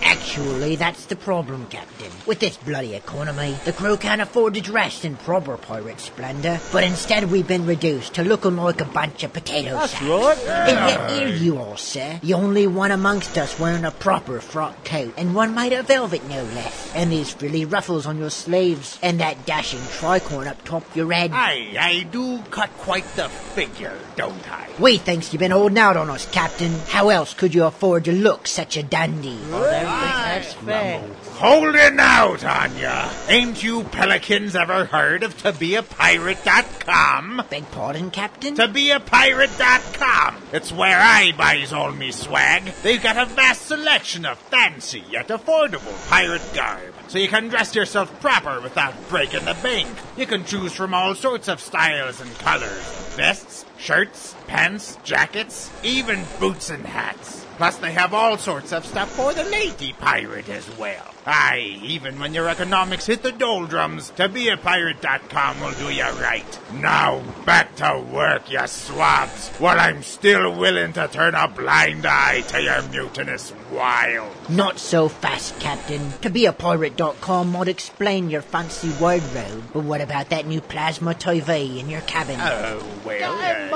[0.02, 2.12] Actually, that's the problem, Captain.
[2.26, 6.84] With this bloody economy, the crew can't afford to dress in proper pirate splendor, but
[6.84, 10.04] instead we've been reduced to looking like a bunch of potato That's sacks.
[10.06, 10.38] right.
[10.48, 12.20] And yet here you all, sir.
[12.22, 16.24] The only one amongst us wearing a proper frock coat, and one made of velvet
[16.30, 16.94] no less.
[16.96, 21.32] And these frilly ruffles on your sleeves, and that dashing tricorn up top your head.
[21.34, 24.70] Aye, I do cut quite the figure, don't I?
[24.80, 26.72] We thinks you've been holding out on us, Captain.
[26.88, 29.38] How else could you afford to look such a dandy?
[29.50, 31.02] That's fair.
[31.36, 33.10] Hold it now, Tanya.
[33.30, 37.44] Ain't you pelicans ever heard of tobeapirate.com?
[37.50, 38.56] Beg pardon, Captain?
[38.56, 40.36] Tobeapirate.com.
[40.52, 42.64] It's where I buys all me swag.
[42.84, 46.94] They've got a vast selection of fancy yet affordable pirate garb.
[47.08, 49.88] So you can dress yourself proper without breaking the bank.
[50.18, 52.84] You can choose from all sorts of styles and colors.
[53.16, 57.46] Vests, shirts, pants, jackets, even boots and hats.
[57.60, 61.14] Plus, they have all sorts of stuff for the lady pirate as well.
[61.32, 66.60] Aye, even when your economics hit the doldrums, tobeapirate.com will do you right.
[66.74, 72.42] Now, back to work, you swabs, while I'm still willing to turn a blind eye
[72.48, 74.36] to your mutinous wild.
[74.50, 76.14] Not so fast, Captain.
[76.22, 81.14] To be a ToBeAPirate.com might explain your fancy wardrobe, but what about that new plasma
[81.14, 82.40] TV in your cabin?
[82.42, 83.70] Oh, well, ah,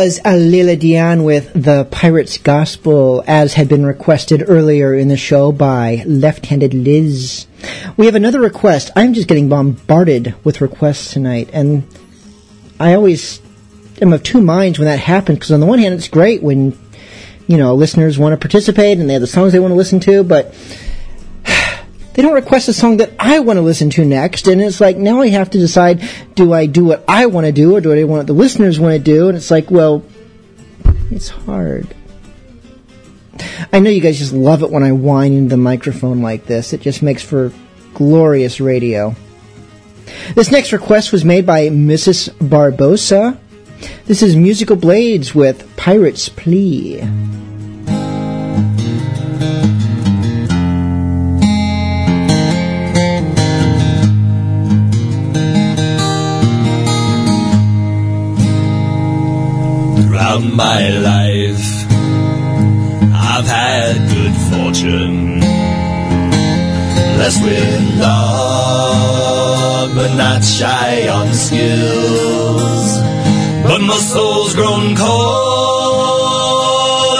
[0.06, 5.50] Was Alela Diane with The Pirate's Gospel, as had been requested earlier in the show
[5.50, 7.48] by Left Handed Liz.
[7.96, 8.92] We have another request.
[8.94, 11.82] I'm just getting bombarded with requests tonight, and
[12.78, 13.40] I always
[14.00, 16.78] am of two minds when that happens, because on the one hand, it's great when,
[17.48, 19.98] you know, listeners want to participate and they have the songs they want to listen
[19.98, 20.54] to, but
[22.16, 24.96] they don't request a song that I want to listen to next, and it's like
[24.96, 26.02] now I have to decide:
[26.34, 28.80] do I do what I want to do, or do I want what the listeners
[28.80, 29.28] want to do?
[29.28, 30.02] And it's like, well,
[31.10, 31.94] it's hard.
[33.70, 36.72] I know you guys just love it when I whine into the microphone like this.
[36.72, 37.52] It just makes for
[37.92, 39.14] glorious radio.
[40.34, 42.30] This next request was made by Mrs.
[42.38, 43.38] Barbosa.
[44.06, 47.02] This is Musical Blades with Pirate's Plea.
[60.26, 61.86] Throughout my life,
[63.14, 65.38] I've had good fortune.
[67.14, 72.98] Blessed with love, but not shy on skills.
[73.62, 75.20] But my soul's grown cold,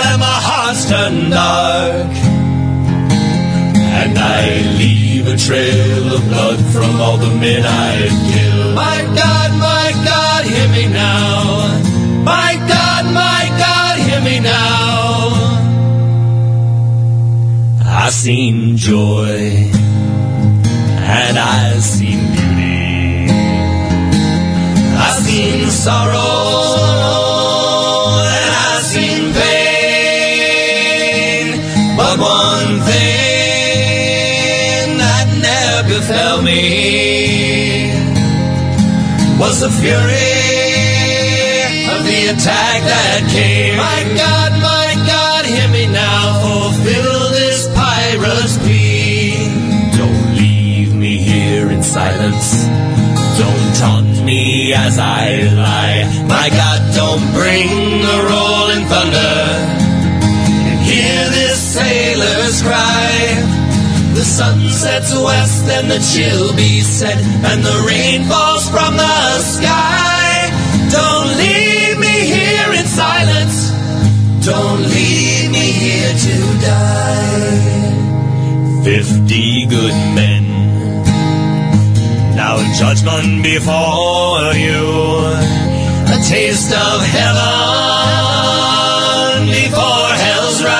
[0.09, 2.13] and my heart's turned dark.
[4.03, 8.56] And I leave a trail of blood from all the men I've killed.
[18.07, 19.67] I seen joy
[21.19, 23.27] and I've seen beauty.
[24.95, 26.15] I've seen sorrow
[28.23, 29.87] and I've seen pain.
[31.97, 34.07] But one thing
[35.03, 37.91] that never befell me
[39.41, 40.47] was the fury
[41.91, 43.79] of the attack that came.
[43.79, 44.06] My
[51.97, 52.69] silence.
[53.41, 56.05] Don't taunt me as I lie.
[56.29, 57.71] My God, don't bring
[58.17, 59.39] a rolling thunder.
[60.69, 63.13] And hear this sailor's cry.
[64.13, 67.19] The sun sets west and the chill be set,
[67.51, 69.21] and the rain falls from the
[69.57, 70.53] sky.
[70.99, 73.57] Don't leave me here in silence.
[74.45, 76.37] Don't leave me here to
[76.69, 77.95] die.
[78.85, 80.46] Fifty good men.
[82.79, 85.25] Judgment before you.
[86.13, 87.47] A taste of heaven
[89.49, 90.77] before hell's ride.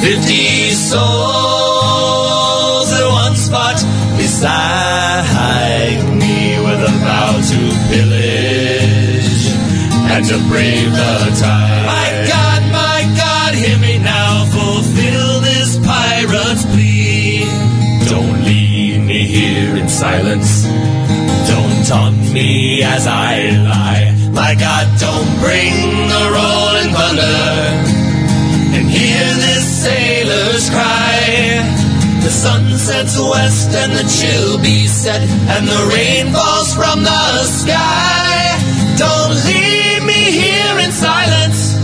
[0.00, 1.02] Fifty souls
[2.92, 3.84] that once fought
[4.16, 9.46] beside me with a vow to pillage
[10.12, 12.01] and to brave the tide.
[20.02, 20.66] Silence.
[21.46, 24.04] Don't taunt me as I lie.
[24.40, 25.74] My God, don't bring
[26.12, 27.42] the rolling thunder
[28.74, 31.62] and hear this sailor's cry.
[32.24, 35.22] The sun sets west and the chill be set
[35.54, 37.24] and the rain falls from the
[37.60, 38.58] sky.
[38.98, 41.78] Don't leave me here in silence.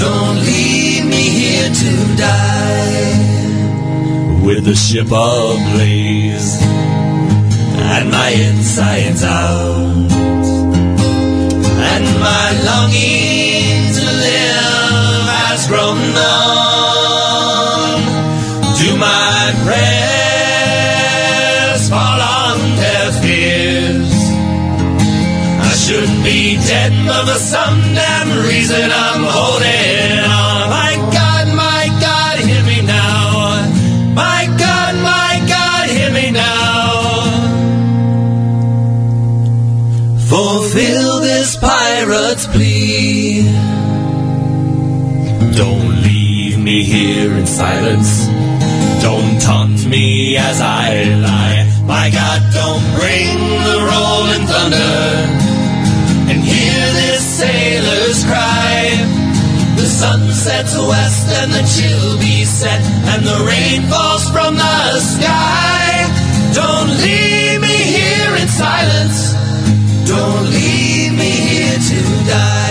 [0.00, 3.12] Don't leave me here to die.
[4.42, 6.71] With the ship ablaze
[7.94, 10.10] and my insides out
[11.92, 18.00] and my longing to live has grown numb.
[18.80, 20.82] Do my prayers
[21.92, 24.12] fall on deaf ears?
[25.68, 30.01] I should be dead, but for some damn reason I'm holding
[47.52, 48.26] silence.
[49.02, 51.68] Don't taunt me as I lie.
[51.84, 53.36] My God, don't bring
[53.68, 54.96] the rolling thunder.
[56.30, 58.78] And hear this sailor's cry.
[59.76, 62.80] The sun sets west and the chill be set,
[63.12, 66.08] and the rain falls from the sky.
[66.54, 69.36] Don't leave me here in silence.
[70.08, 72.00] Don't leave me here to
[72.32, 72.61] die.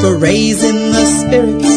[0.00, 1.68] for raising the spirits,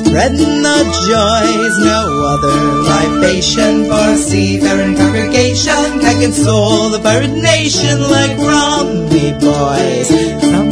[0.00, 1.76] spreading the joys.
[1.84, 2.02] No
[2.32, 2.58] other
[2.90, 10.08] libation for seafaring congregation can console the bird nation like Romney boys.
[10.50, 10.69] From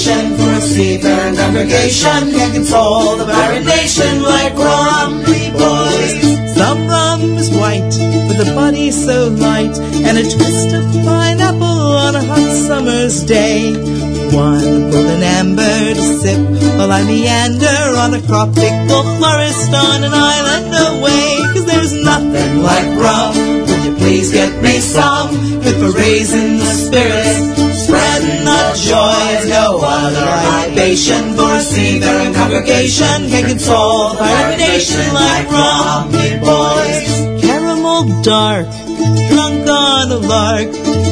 [0.00, 6.54] libation for a seafaring congregation can console the pirate nation like rum, we boys.
[6.56, 7.92] Some rum is white,
[8.28, 13.72] with a body so light, and a twist of pineapple on a hot summer's day.
[14.32, 16.40] One golden amber to sip
[16.78, 21.36] while I meander on a tropical forest on an island away.
[21.52, 23.66] Cause there's nothing like rum.
[23.66, 25.30] Would you please get me some?
[25.60, 27.59] Good for raising the spirits,
[28.44, 29.48] the joys.
[29.48, 35.48] No other libation for a seafaring congregation can console the nation like
[36.12, 37.42] me boys.
[37.42, 38.66] Caramel dark,
[39.30, 40.68] drunk on a lark,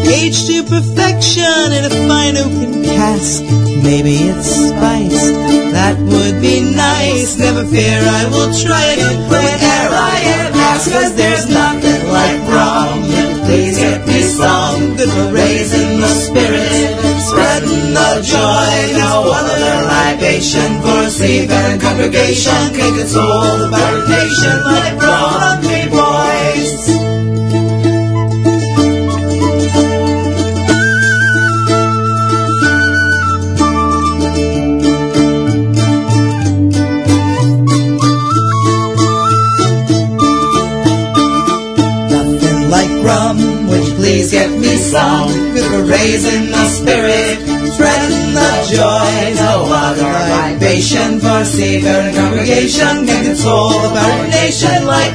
[0.07, 3.43] aged to perfection in a fine oaken cask.
[3.83, 5.33] Maybe it's spiced,
[5.73, 7.39] that would be nice.
[7.39, 10.93] Never fear, I will try it whenever I am asked.
[10.93, 13.05] Cause there's nothing like rum.
[13.47, 16.69] Please get me some, good for raising the spirit,
[20.39, 26.89] for a sea a congregation can console the barren nation let it boys.
[42.13, 43.39] Nothing like rum,
[43.97, 45.53] please get me some?
[45.53, 47.58] With a raise in spirit
[48.69, 49.35] joy.
[49.35, 55.15] No other libation for Savior seafaring congregation can console the pirate nation like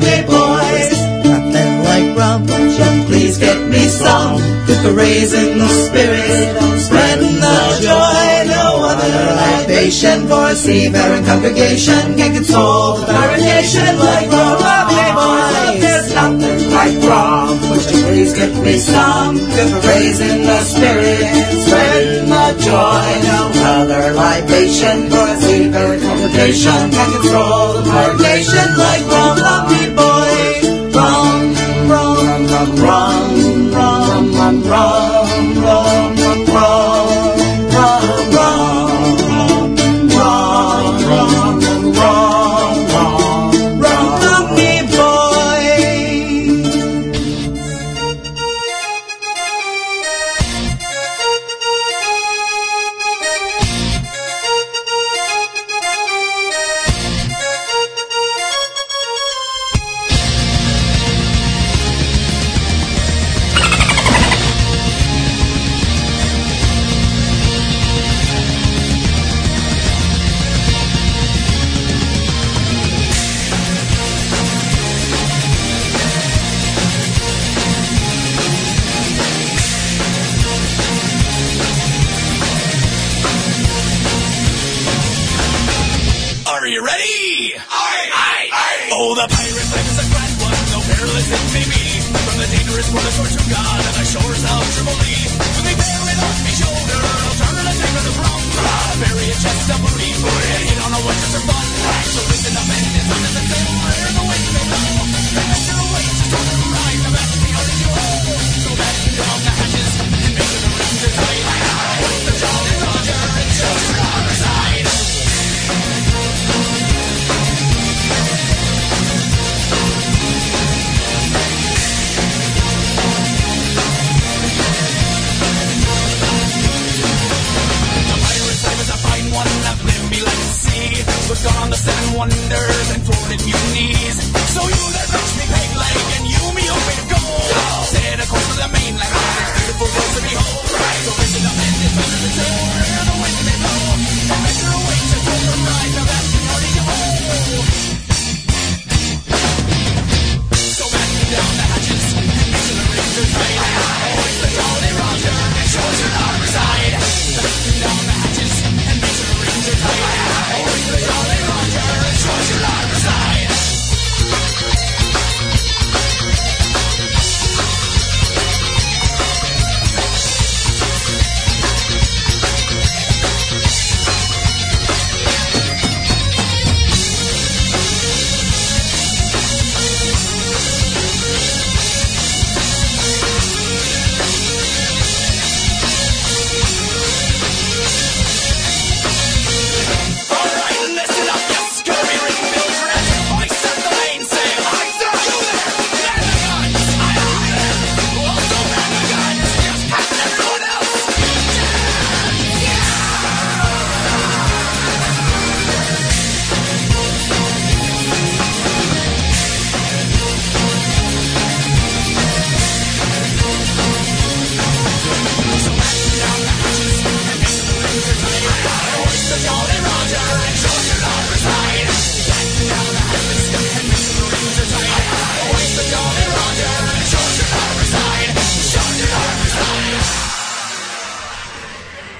[0.00, 0.98] me boys.
[1.24, 4.36] Nothing like rum, you please get me some?
[4.66, 8.28] Good for raising the spirit, spreading the joy.
[8.52, 9.12] No other
[9.42, 15.80] libation for a seafaring congregation can console the pirate nation like me boys.
[15.80, 17.63] There's nothing like rum.
[17.86, 21.20] Please give me some good praise in the spirit.
[21.64, 29.02] Spread my joy, no other libation, for a secret congregation can control the nation like
[29.02, 29.73] one love.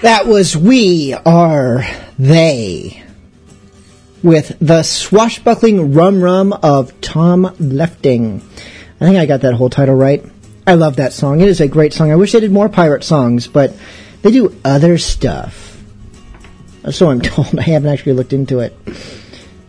[0.05, 1.83] That was We Are
[2.19, 3.03] They
[4.23, 8.43] with the swashbuckling rum rum of Tom Lefting.
[9.01, 10.23] I think I got that whole title right.
[10.67, 11.41] I love that song.
[11.41, 12.13] It is a great song.
[12.13, 13.75] I wish they did more pirate songs, but
[14.21, 15.83] they do other stuff.
[16.91, 17.59] So I'm told.
[17.59, 18.77] I haven't actually looked into it.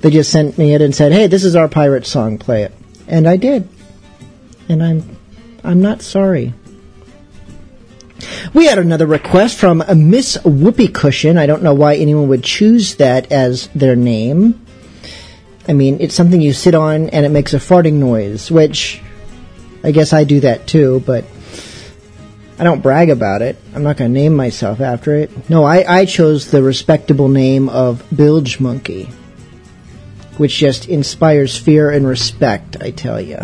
[0.01, 2.39] They just sent me it and said, "Hey, this is our pirate song.
[2.39, 2.73] Play it."
[3.07, 3.69] And I did.
[4.67, 5.17] And I'm
[5.63, 6.53] I'm not sorry.
[8.53, 11.37] We had another request from Miss Whoopee Cushion.
[11.37, 14.65] I don't know why anyone would choose that as their name.
[15.67, 19.01] I mean, it's something you sit on and it makes a farting noise, which
[19.83, 21.25] I guess I do that too, but
[22.57, 23.57] I don't brag about it.
[23.73, 25.49] I'm not going to name myself after it.
[25.49, 29.09] No, I, I chose the respectable name of Bilge Monkey,
[30.37, 33.39] which just inspires fear and respect, I tell you.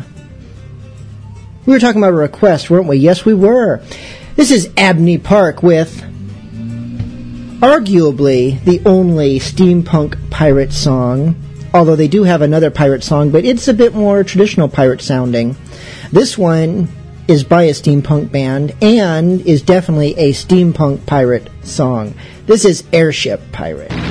[1.66, 2.98] We were talking about a request, weren't we?
[2.98, 3.82] Yes, we were.
[4.42, 6.02] This is Abney Park with
[7.62, 11.36] arguably the only steampunk pirate song,
[11.76, 15.56] although they do have another pirate song, but it's a bit more traditional pirate sounding.
[16.12, 16.88] This one
[17.28, 22.16] is by a steampunk band and is definitely a steampunk pirate song.
[22.48, 24.11] This is Airship Pirate.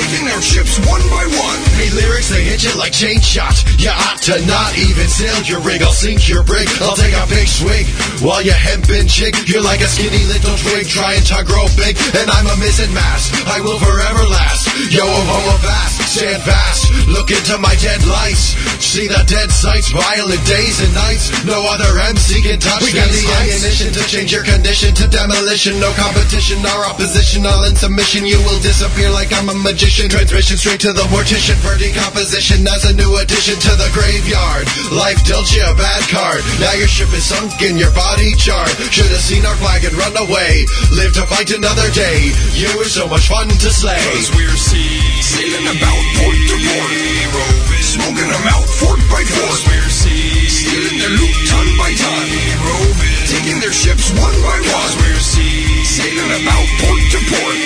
[0.00, 1.58] Taking their ships one by one.
[1.76, 3.64] Hey, lyrics, they hit you like chain shots.
[3.76, 5.82] You ought to not even sail your rig.
[5.84, 6.68] I'll sink your brig.
[6.80, 7.84] I'll take a big swig.
[8.24, 12.00] While you hempin' chick, you're like a skinny little twig trying to grow big.
[12.16, 13.28] And I'm a missing mass.
[13.44, 14.72] I will forever last.
[14.88, 16.16] Yo, oh, oh, vast.
[16.16, 16.88] Stand fast.
[17.06, 18.56] Look into my dead lights.
[18.80, 19.92] See the dead sights.
[19.92, 21.28] Violent days and nights.
[21.44, 23.04] No other MC can touch We me.
[23.04, 25.76] got the ammunition to change your condition to demolition.
[25.78, 27.44] No competition or opposition.
[27.44, 28.24] All in submission.
[28.24, 29.89] You will disappear like I'm a magician.
[29.90, 34.62] Transmission straight to the mortician for decomposition as a new addition to the graveyard.
[34.94, 36.46] Life dealt you a bad card.
[36.62, 38.70] Now your ship is sunk and your body charred.
[38.94, 40.62] Should have seen our flag and run away.
[40.94, 42.30] Live to fight another day.
[42.54, 43.98] You were so much fun to slay.
[44.14, 46.90] Cause we're sea sailing about port to port.
[47.34, 49.58] Roving, smoking them out fort by fort.
[49.58, 52.26] Cause we're sea stealing their loot ton by ton.
[52.62, 54.66] Roving, taking their ships one by one.
[54.66, 57.56] Cause we're sea sailing about port to port.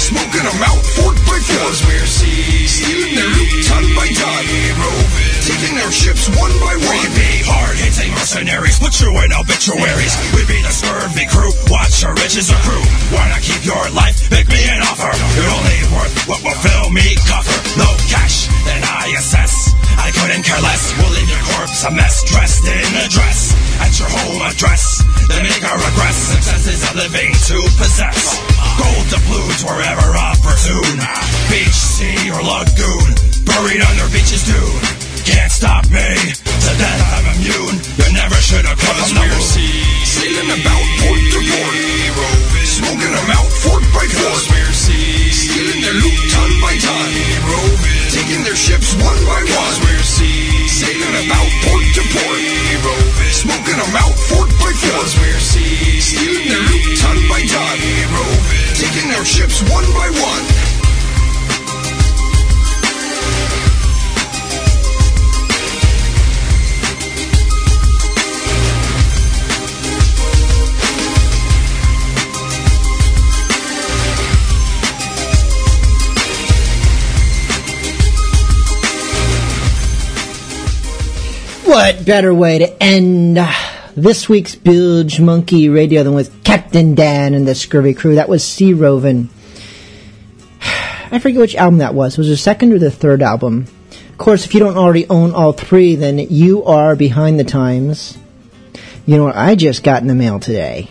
[0.00, 1.68] Smoking them out fort by fort.
[1.68, 4.44] Cause we're stealing their loot ton by ton.
[4.80, 6.96] Roving, taking their ships one by one.
[6.96, 10.16] We be hard hitting mercenaries, but true in obituaries.
[10.32, 12.84] We be the scurvy crew, watch our riches accrue.
[13.12, 14.30] Not keep your life?
[14.32, 15.12] Make me an offer.
[15.36, 17.52] You're only worth what will fill me coffer.
[17.76, 19.79] No cash, then I assess.
[20.00, 20.96] I couldn't care less.
[20.96, 23.52] We'll leave your corpse a mess, dressed in a dress.
[23.84, 26.16] At your home address, then make our regress.
[26.40, 28.40] Success is a living to possess.
[28.80, 30.98] Gold doubloons wherever opportune.
[31.52, 33.12] Beach, sea, or lagoon.
[33.44, 34.82] Buried under beaches dune.
[35.28, 36.08] Can't stop me.
[36.48, 37.76] To death I'm immune.
[38.00, 39.40] You never should have come moon.
[40.08, 41.76] Sailing about port to port.
[42.16, 44.42] Roving, smoking them out fort by fort.
[44.72, 47.08] Stealing their loot ton by ton.
[47.52, 49.76] Roving, taking their ships one by one.
[49.80, 52.40] We're sea, sailing about port to port.
[52.84, 55.08] Roving, smoking them out fort by fort.
[55.20, 57.78] We're sea, stealing their loot ton by ton.
[58.12, 60.69] Roving, taking their ships one by one.
[81.70, 83.52] What better way to end uh,
[83.94, 88.16] this week's Bilge Monkey Radio than with Captain Dan and the Scurvy Crew?
[88.16, 89.28] That was Sea Rovin'.
[90.60, 92.18] I forget which album that was.
[92.18, 93.66] Was it the second or the third album?
[93.92, 98.18] Of course, if you don't already own all three, then you are behind the times.
[99.06, 100.90] You know what I just got in the mail today?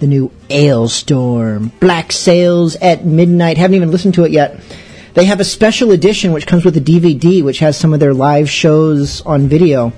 [0.00, 1.72] The new Alestorm.
[1.80, 3.56] Black Sails at Midnight.
[3.56, 4.60] Haven't even listened to it yet.
[5.14, 8.14] They have a special edition which comes with a DVD which has some of their
[8.14, 9.92] live shows on video.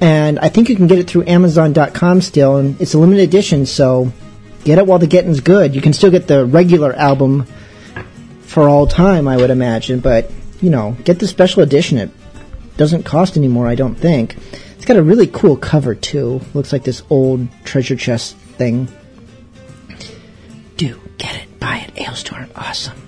[0.00, 3.66] And I think you can get it through Amazon.com still, and it's a limited edition,
[3.66, 4.12] so
[4.64, 5.74] get it while the getting's good.
[5.74, 7.46] You can still get the regular album
[8.42, 10.30] for all time, I would imagine, but,
[10.60, 11.98] you know, get the special edition.
[11.98, 12.10] It
[12.76, 14.36] doesn't cost anymore, I don't think.
[14.76, 16.40] It's got a really cool cover, too.
[16.54, 18.88] Looks like this old treasure chest thing.
[20.76, 23.02] Do get it, buy it, Alestorm, awesome.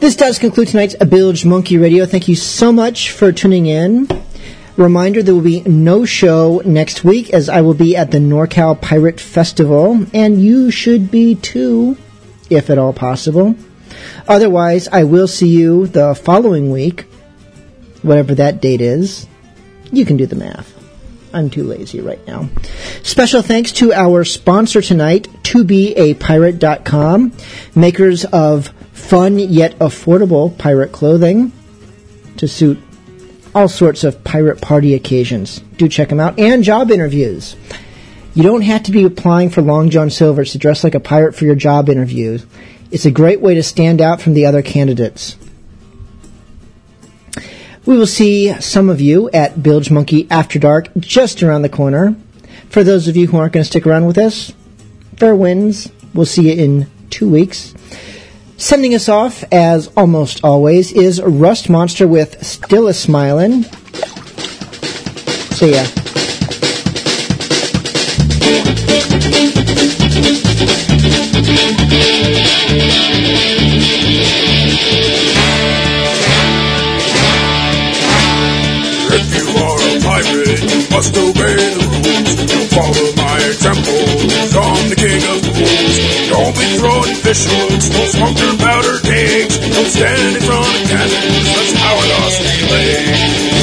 [0.00, 2.06] This does conclude tonight's Bilge Monkey Radio.
[2.06, 4.08] Thank you so much for tuning in.
[4.76, 8.80] Reminder there will be no show next week as I will be at the NorCal
[8.80, 11.96] Pirate Festival, and you should be too,
[12.48, 13.56] if at all possible.
[14.28, 17.06] Otherwise, I will see you the following week,
[18.02, 19.26] whatever that date is.
[19.90, 20.72] You can do the math.
[21.34, 22.48] I'm too lazy right now.
[23.02, 27.32] Special thanks to our sponsor tonight, tobeapirate.com,
[27.74, 31.52] makers of fun yet affordable pirate clothing
[32.36, 32.78] to suit
[33.54, 35.60] all sorts of pirate party occasions.
[35.76, 36.38] Do check them out.
[36.38, 37.56] And job interviews.
[38.34, 41.34] You don't have to be applying for Long John Silver's to dress like a pirate
[41.34, 42.38] for your job interview.
[42.90, 45.36] It's a great way to stand out from the other candidates.
[47.86, 52.14] We will see some of you at Bilge Monkey After Dark just around the corner.
[52.68, 54.52] For those of you who aren't going to stick around with us,
[55.16, 55.90] fair winds.
[56.12, 57.74] We'll see you in two weeks.
[58.60, 63.62] Sending us off, as almost always, is Rust Monster with Still a Smilin'.
[65.54, 65.84] See ya.
[79.14, 82.34] If you are a pirate, you must obey the rules.
[82.50, 84.02] Don't follow my example,
[84.60, 86.17] I'm the king of fools.
[86.38, 89.58] Don't be throwing fish hooks, don't smoke your powder kegs.
[89.58, 92.38] Don't stand in front of cannons, that's how I lost
[92.70, 93.58] leg.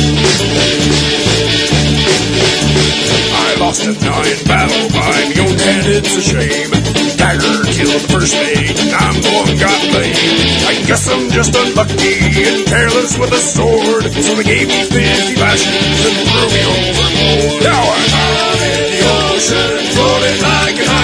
[3.31, 6.72] I lost a nine battle by my own hand, it's a shame.
[7.15, 10.68] Dagger killed the first mate, and I'm the one got blamed.
[10.68, 15.39] I guess I'm just unlucky and careless with a sword, so they gave me 50
[15.39, 17.64] lashes and threw me overboard.
[17.64, 20.95] Now I'm in the ocean, floating like an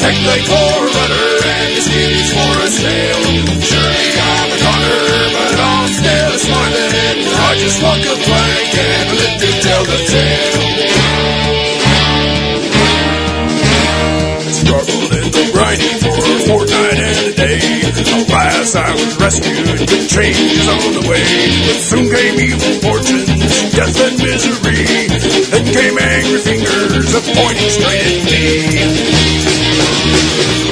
[0.00, 3.20] the core rudder and the skis for a sail.
[3.60, 5.00] Surely I'm a goner,
[5.32, 7.18] but I'm still smiling.
[7.26, 8.16] I just walk a
[18.66, 21.22] Alas, I was rescued, good changes on the way.
[21.66, 24.82] But soon came evil fortunes, death and misery.
[25.50, 28.24] Then came angry fingers, pointing straight at
[30.60, 30.65] me.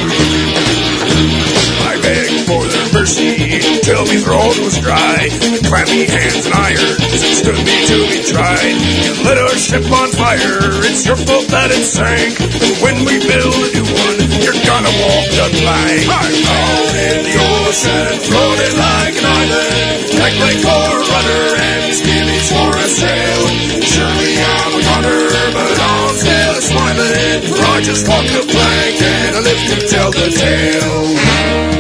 [3.05, 5.29] Mercy till me throat was dry.
[5.29, 8.77] The clammy hands and irons stood me to be tried.
[9.05, 12.33] You lit our ship on fire, it's your fault that it sank.
[12.41, 16.01] And when we build a new one, you're gonna walk the plank.
[16.09, 20.01] I'm out in the ocean, floating like an island.
[20.25, 23.43] Like my core rudder and skimmies for a sail.
[23.85, 25.23] Surely I'm a gunner,
[25.53, 27.53] but I'm still smiling.
[27.53, 31.74] For I just walk the plank and I live to tell the tale.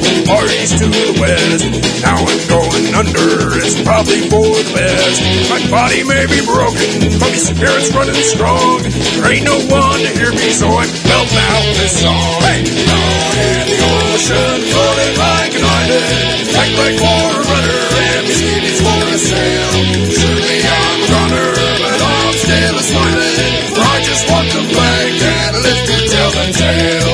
[0.00, 1.64] To parties to the west.
[2.02, 5.18] Now I'm going under, it's probably for the best.
[5.50, 8.82] My body may be broken, but my spirit's running strong.
[8.82, 12.38] There ain't no one to hear me, so I'm belting out this song.
[12.44, 16.44] Hey, down in the ocean, floating like an island.
[16.54, 19.70] Like my core rudder, and my skinny's for a sail.
[20.10, 21.50] Surely I'm a runner,
[21.82, 23.54] but I'm still a smiling.
[23.74, 27.13] For I just walk the plank and live to tell the tale.